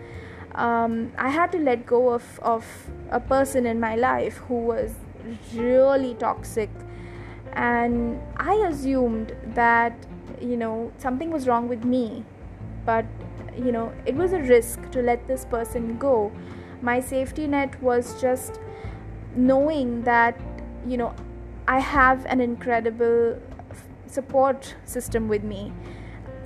um, 0.55 1.13
I 1.17 1.29
had 1.29 1.53
to 1.53 1.59
let 1.59 1.87
go 1.87 2.11
of, 2.11 2.41
of 2.43 2.67
a 3.11 3.21
person 3.21 3.67
in 3.67 3.79
my 3.79 3.97
life 3.97 4.39
who 4.49 4.57
was 4.57 4.95
really 5.55 6.15
toxic. 6.15 6.71
And 7.53 8.21
I 8.37 8.55
assumed 8.69 9.35
that, 9.55 9.93
you 10.41 10.57
know, 10.57 10.93
something 10.99 11.31
was 11.31 11.47
wrong 11.47 11.69
with 11.69 11.85
me. 11.85 12.25
But, 12.85 13.05
you 13.57 13.73
know, 13.73 13.93
it 14.07 14.15
was 14.15 14.33
a 14.33 14.41
risk 14.41 14.91
to 14.91 15.03
let 15.03 15.27
this 15.27 15.45
person 15.45 15.99
go. 15.99 16.33
My 16.83 17.01
safety 17.01 17.47
net 17.47 17.81
was 17.83 18.21
just 18.21 18.61
knowing 19.37 20.03
that, 20.03 20.41
you 20.87 20.97
know, 20.97 21.15
I 21.69 21.79
have 21.79 22.25
an 22.27 22.41
incredible 22.41 23.39
support 24.07 24.75
system 24.85 25.29
with 25.29 25.45
me. 25.45 25.73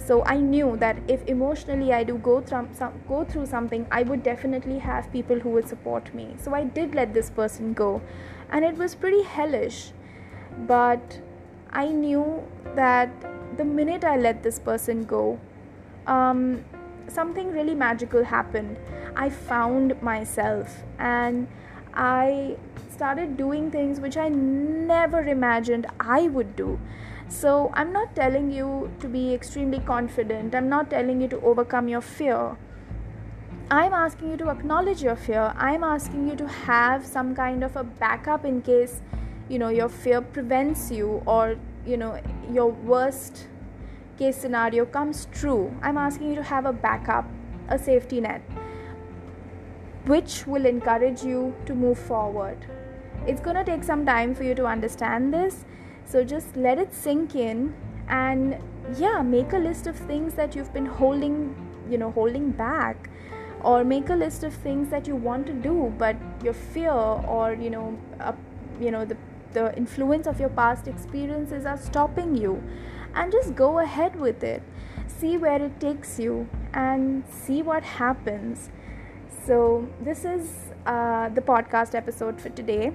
So 0.07 0.23
i 0.25 0.37
knew 0.37 0.77
that 0.77 0.99
if 1.09 1.23
emotionally 1.35 1.93
i 1.99 2.05
do 2.05 2.19
go 2.19 2.41
through 2.43 2.69
some, 2.75 2.93
go 3.09 3.25
through 3.25 3.47
something 3.47 3.87
i 3.91 4.03
would 4.03 4.23
definitely 4.23 4.79
have 4.79 5.11
people 5.13 5.41
who 5.41 5.49
would 5.51 5.67
support 5.67 6.15
me. 6.15 6.35
So 6.39 6.55
i 6.55 6.65
did 6.65 6.95
let 6.95 7.15
this 7.15 7.31
person 7.31 7.73
go 7.73 8.03
and 8.51 8.65
it 8.65 8.77
was 8.77 8.95
pretty 8.95 9.23
hellish. 9.23 9.93
But 10.67 11.21
i 11.73 11.87
knew 11.89 12.43
that 12.75 13.11
the 13.57 13.65
minute 13.65 14.05
i 14.05 14.17
let 14.17 14.43
this 14.43 14.59
person 14.59 15.05
go 15.05 15.39
um, 16.07 16.65
something 17.09 17.51
really 17.53 17.75
magical 17.75 18.25
happened 18.25 18.77
i 19.17 19.29
found 19.29 20.01
myself 20.03 20.83
and 20.99 21.47
i 21.95 22.57
started 22.91 23.37
doing 23.37 23.71
things 23.71 24.01
which 24.01 24.17
i 24.17 24.29
never 24.29 25.23
imagined 25.23 25.87
i 26.01 26.23
would 26.29 26.55
do 26.57 26.79
so, 27.29 27.71
I'm 27.75 27.93
not 27.93 28.15
telling 28.15 28.53
you 28.53 28.91
to 29.01 29.09
be 29.09 29.33
extremely 29.35 29.81
confident, 29.81 30.55
I'm 30.55 30.69
not 30.69 30.91
telling 30.91 31.21
you 31.21 31.29
to 31.29 31.41
overcome 31.41 31.89
your 31.89 32.01
fear. 32.01 32.57
I'm 33.71 33.95
asking 33.95 34.31
you 34.31 34.37
to 34.37 34.51
acknowledge 34.51 35.03
your 35.03 35.17
fear. 35.17 35.55
I'm 35.57 35.83
asking 35.83 36.29
you 36.29 36.37
to 36.37 36.47
have 36.47 37.07
some 37.07 37.35
kind 37.35 37.65
of 37.65 37.77
a 37.77 37.83
backup 37.83 38.45
in 38.45 38.61
case 38.61 39.01
you 39.49 39.59
know 39.59 39.69
your 39.69 39.89
fear 39.89 40.21
prevents 40.21 40.91
you 40.91 41.23
or 41.27 41.57
you 41.87 41.97
know 41.97 42.21
your 42.53 42.71
worst 42.71 43.49
case 44.19 44.37
scenario 44.37 44.85
comes 44.85 45.27
true. 45.33 45.75
I'm 45.83 45.97
asking 45.97 46.31
you 46.31 46.35
to 46.37 46.43
have 46.43 46.67
a 46.67 46.73
backup, 46.73 47.27
a 47.69 47.79
safety 47.79 48.21
net 48.21 48.43
which 50.07 50.47
will 50.47 50.67
encourage 50.67 51.23
you 51.23 51.55
to 51.67 51.75
move 51.75 51.99
forward. 51.99 52.59
It's 53.27 53.41
to 53.41 53.65
take 53.65 53.85
some 53.85 54.05
time 54.05 54.35
for 54.35 54.45
you 54.45 54.55
to 54.55 54.67
understand 54.67 55.33
this 55.33 55.65
so 56.05 56.23
just 56.23 56.57
let 56.57 56.79
it 56.79 56.93
sink 56.93 57.35
in 57.35 57.75
and 58.09 58.59
yeah, 58.99 59.23
make 59.23 59.53
a 59.55 59.57
list 59.57 59.87
of 59.87 59.97
things 59.97 60.35
that 60.35 60.55
you've 60.55 60.73
been 60.75 60.85
holding, 60.85 61.55
you 61.89 61.97
know, 61.97 62.11
holding 62.11 62.51
back 62.51 63.09
or 63.63 63.83
make 63.83 64.11
a 64.11 64.15
list 64.15 64.45
of 64.45 64.53
things 64.53 64.91
that 64.91 65.07
you 65.09 65.17
want 65.17 65.47
to 65.47 65.55
do 65.55 65.93
but 65.97 66.17
your 66.43 66.53
fear 66.53 66.91
or 66.91 67.55
you 67.55 67.71
know, 67.71 67.99
uh, 68.21 68.33
you 68.79 68.91
know 68.91 69.05
the 69.07 69.17
the 69.55 69.75
influence 69.77 70.27
of 70.27 70.41
your 70.41 70.49
past 70.51 70.89
experiences 70.89 71.65
are 71.65 71.79
stopping 71.79 72.37
you 72.37 72.63
and 73.15 73.33
just 73.33 73.55
go 73.55 73.79
ahead 73.79 74.19
with 74.19 74.43
it 74.43 74.63
see 75.07 75.37
where 75.37 75.63
it 75.63 75.81
takes 75.81 76.19
you 76.19 76.49
and 76.73 77.25
see 77.29 77.63
what 77.63 77.83
happens 77.83 78.71
so 79.47 79.89
this 80.01 80.25
is 80.25 80.51
uh, 80.87 81.29
the 81.31 81.41
podcast 81.41 81.95
episode 81.95 82.41
for 82.41 82.49
today 82.51 82.93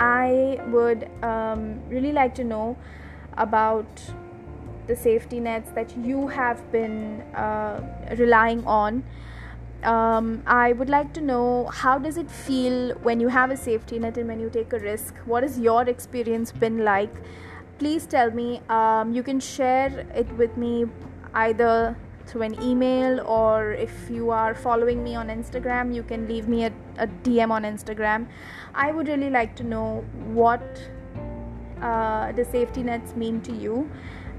I 0.00 0.58
would 0.68 1.10
um, 1.22 1.86
really 1.90 2.10
like 2.10 2.34
to 2.36 2.44
know 2.44 2.76
about 3.36 3.86
the 4.86 4.96
safety 4.96 5.38
nets 5.38 5.70
that 5.72 5.94
you 5.96 6.28
have 6.28 6.72
been 6.72 7.20
uh, 7.34 7.80
relying 8.18 8.64
on. 8.66 9.04
um, 9.90 10.26
I 10.54 10.72
would 10.78 10.90
like 10.92 11.12
to 11.18 11.20
know 11.26 11.44
how 11.76 11.92
does 12.06 12.16
it 12.22 12.30
feel 12.30 12.90
when 13.04 13.20
you 13.24 13.28
have 13.34 13.52
a 13.52 13.56
safety 13.60 13.98
net 13.98 14.18
and 14.22 14.28
when 14.32 14.40
you 14.40 14.50
take 14.56 14.74
a 14.78 14.78
risk? 14.78 15.14
What 15.32 15.46
has 15.46 15.58
your 15.66 15.82
experience 15.92 16.52
been 16.64 16.84
like? 16.88 17.22
Please 17.80 18.06
tell 18.06 18.30
me. 18.30 18.60
Um, 18.68 19.14
you 19.14 19.22
can 19.22 19.40
share 19.40 20.06
it 20.14 20.30
with 20.36 20.54
me 20.58 20.84
either 21.32 21.96
through 22.26 22.42
an 22.42 22.62
email 22.62 23.20
or 23.26 23.72
if 23.72 24.10
you 24.10 24.28
are 24.30 24.54
following 24.54 25.02
me 25.02 25.14
on 25.14 25.28
Instagram, 25.28 25.94
you 25.94 26.02
can 26.02 26.28
leave 26.28 26.46
me 26.46 26.66
a, 26.66 26.72
a 26.98 27.06
DM 27.06 27.50
on 27.50 27.62
Instagram. 27.62 28.26
I 28.74 28.92
would 28.92 29.08
really 29.08 29.30
like 29.30 29.56
to 29.56 29.64
know 29.64 30.04
what 30.26 30.62
uh, 31.80 32.32
the 32.32 32.44
safety 32.44 32.82
nets 32.82 33.16
mean 33.16 33.40
to 33.40 33.52
you 33.52 33.90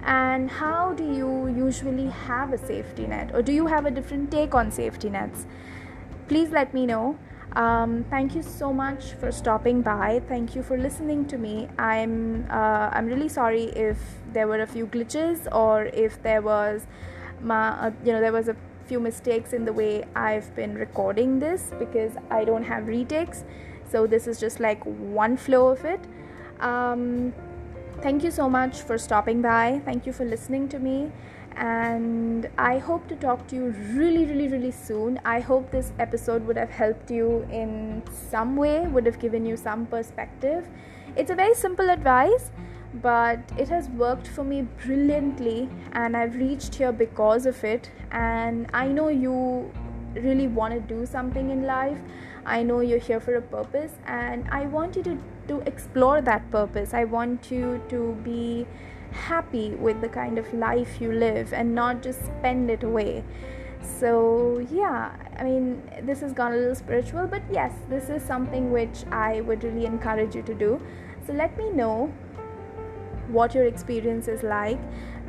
and 0.03 0.51
how 0.51 0.93
do 0.93 1.03
you 1.03 1.47
usually 1.47 2.09
have 2.09 2.53
a 2.53 2.59
safety 2.59 3.07
net 3.07 3.33
or 3.33 3.41
do 3.41 3.51
you 3.51 3.65
have 3.65 3.87
a 3.87 3.91
different 3.91 4.29
take 4.31 4.53
on 4.53 4.71
safety 4.71 5.09
nets 5.09 5.45
please 6.27 6.49
let 6.49 6.73
me 6.73 6.85
know 6.85 7.17
um, 7.53 8.05
thank 8.09 8.35
you 8.35 8.41
so 8.41 8.71
much 8.71 9.13
for 9.13 9.31
stopping 9.31 9.81
by 9.81 10.21
thank 10.27 10.55
you 10.55 10.63
for 10.63 10.77
listening 10.77 11.25
to 11.25 11.37
me 11.37 11.67
i'm 11.77 12.45
uh, 12.49 12.89
i'm 12.93 13.05
really 13.05 13.29
sorry 13.29 13.65
if 13.75 13.97
there 14.33 14.47
were 14.47 14.61
a 14.61 14.67
few 14.67 14.87
glitches 14.87 15.47
or 15.53 15.85
if 15.85 16.21
there 16.23 16.41
was 16.41 16.87
my 17.41 17.69
uh, 17.69 17.91
you 18.05 18.11
know 18.11 18.21
there 18.21 18.31
was 18.31 18.47
a 18.47 18.55
few 18.85 18.99
mistakes 18.99 19.53
in 19.53 19.65
the 19.65 19.73
way 19.73 20.03
i've 20.15 20.53
been 20.55 20.75
recording 20.75 21.39
this 21.39 21.71
because 21.79 22.13
i 22.29 22.43
don't 22.43 22.63
have 22.63 22.87
retakes 22.87 23.43
so 23.89 24.07
this 24.07 24.27
is 24.27 24.39
just 24.39 24.59
like 24.59 24.81
one 24.83 25.35
flow 25.35 25.67
of 25.67 25.83
it 25.83 25.99
um, 26.61 27.33
thank 28.01 28.23
you 28.23 28.31
so 28.31 28.49
much 28.49 28.81
for 28.81 28.97
stopping 28.97 29.41
by. 29.41 29.81
Thank 29.83 30.05
you 30.05 30.13
for 30.13 30.25
listening 30.25 30.69
to 30.69 30.79
me. 30.79 31.11
And 31.61 32.49
I 32.57 32.79
hope 32.79 33.07
to 33.09 33.15
talk 33.15 33.45
to 33.49 33.55
you 33.55 33.65
really, 33.93 34.25
really, 34.25 34.47
really 34.47 34.71
soon. 34.71 35.19
I 35.23 35.39
hope 35.39 35.69
this 35.69 35.93
episode 35.99 36.43
would 36.47 36.57
have 36.57 36.71
helped 36.71 37.11
you 37.11 37.47
in 37.51 38.01
some 38.11 38.55
way, 38.55 38.87
would 38.87 39.05
have 39.05 39.19
given 39.19 39.45
you 39.45 39.55
some 39.55 39.85
perspective. 39.85 40.67
It's 41.15 41.29
a 41.29 41.35
very 41.35 41.53
simple 41.53 41.91
advice, 41.91 42.49
but 42.95 43.39
it 43.59 43.69
has 43.69 43.89
worked 43.89 44.27
for 44.27 44.43
me 44.43 44.63
brilliantly, 44.83 45.69
and 45.91 46.17
I've 46.17 46.35
reached 46.35 46.73
here 46.73 46.91
because 46.91 47.45
of 47.45 47.63
it. 47.63 47.91
And 48.11 48.67
I 48.73 48.87
know 48.87 49.09
you 49.09 49.71
really 50.15 50.47
want 50.47 50.73
to 50.73 50.79
do 50.79 51.05
something 51.05 51.51
in 51.51 51.67
life. 51.67 51.99
I 52.43 52.63
know 52.63 52.79
you're 52.79 52.97
here 52.97 53.19
for 53.19 53.35
a 53.35 53.41
purpose, 53.41 53.91
and 54.07 54.49
I 54.49 54.65
want 54.65 54.95
you 54.95 55.03
to 55.03 55.17
to 55.47 55.59
explore 55.67 56.21
that 56.21 56.49
purpose. 56.51 56.93
I 56.93 57.03
want 57.03 57.51
you 57.51 57.81
to 57.89 58.13
be 58.23 58.65
happy 59.11 59.71
with 59.75 60.01
the 60.01 60.09
kind 60.09 60.37
of 60.37 60.53
life 60.53 60.99
you 60.99 61.11
live 61.11 61.53
and 61.53 61.75
not 61.75 62.01
just 62.01 62.25
spend 62.25 62.69
it 62.69 62.83
away. 62.83 63.23
So, 63.81 64.65
yeah, 64.71 65.15
I 65.37 65.43
mean, 65.43 65.81
this 66.03 66.21
has 66.21 66.33
gone 66.33 66.53
a 66.53 66.55
little 66.55 66.75
spiritual, 66.75 67.27
but 67.27 67.41
yes, 67.51 67.73
this 67.89 68.09
is 68.09 68.21
something 68.23 68.71
which 68.71 69.05
I 69.11 69.41
would 69.41 69.63
really 69.63 69.85
encourage 69.85 70.35
you 70.35 70.41
to 70.43 70.53
do. 70.53 70.81
So, 71.25 71.33
let 71.33 71.57
me 71.57 71.69
know 71.71 72.13
what 73.27 73.55
your 73.55 73.65
experience 73.65 74.27
is 74.27 74.43
like. 74.43 74.79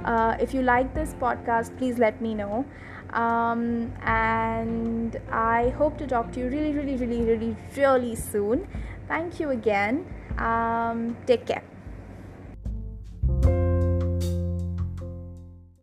Uh, 0.04 0.36
if 0.40 0.52
you 0.52 0.62
like 0.62 0.94
this 0.94 1.14
podcast, 1.14 1.76
please 1.78 1.98
let 1.98 2.20
me 2.20 2.34
know. 2.34 2.64
Um, 3.12 3.92
and 4.02 5.20
I 5.30 5.68
hope 5.70 5.98
to 5.98 6.06
talk 6.06 6.32
to 6.32 6.40
you 6.40 6.48
really, 6.48 6.72
really, 6.72 6.96
really, 6.96 7.22
really, 7.22 7.56
really 7.76 8.14
soon. 8.14 8.66
Thank 9.06 9.38
you 9.38 9.50
again. 9.50 10.06
Um, 10.38 11.16
take 11.26 11.46
care. 11.46 11.62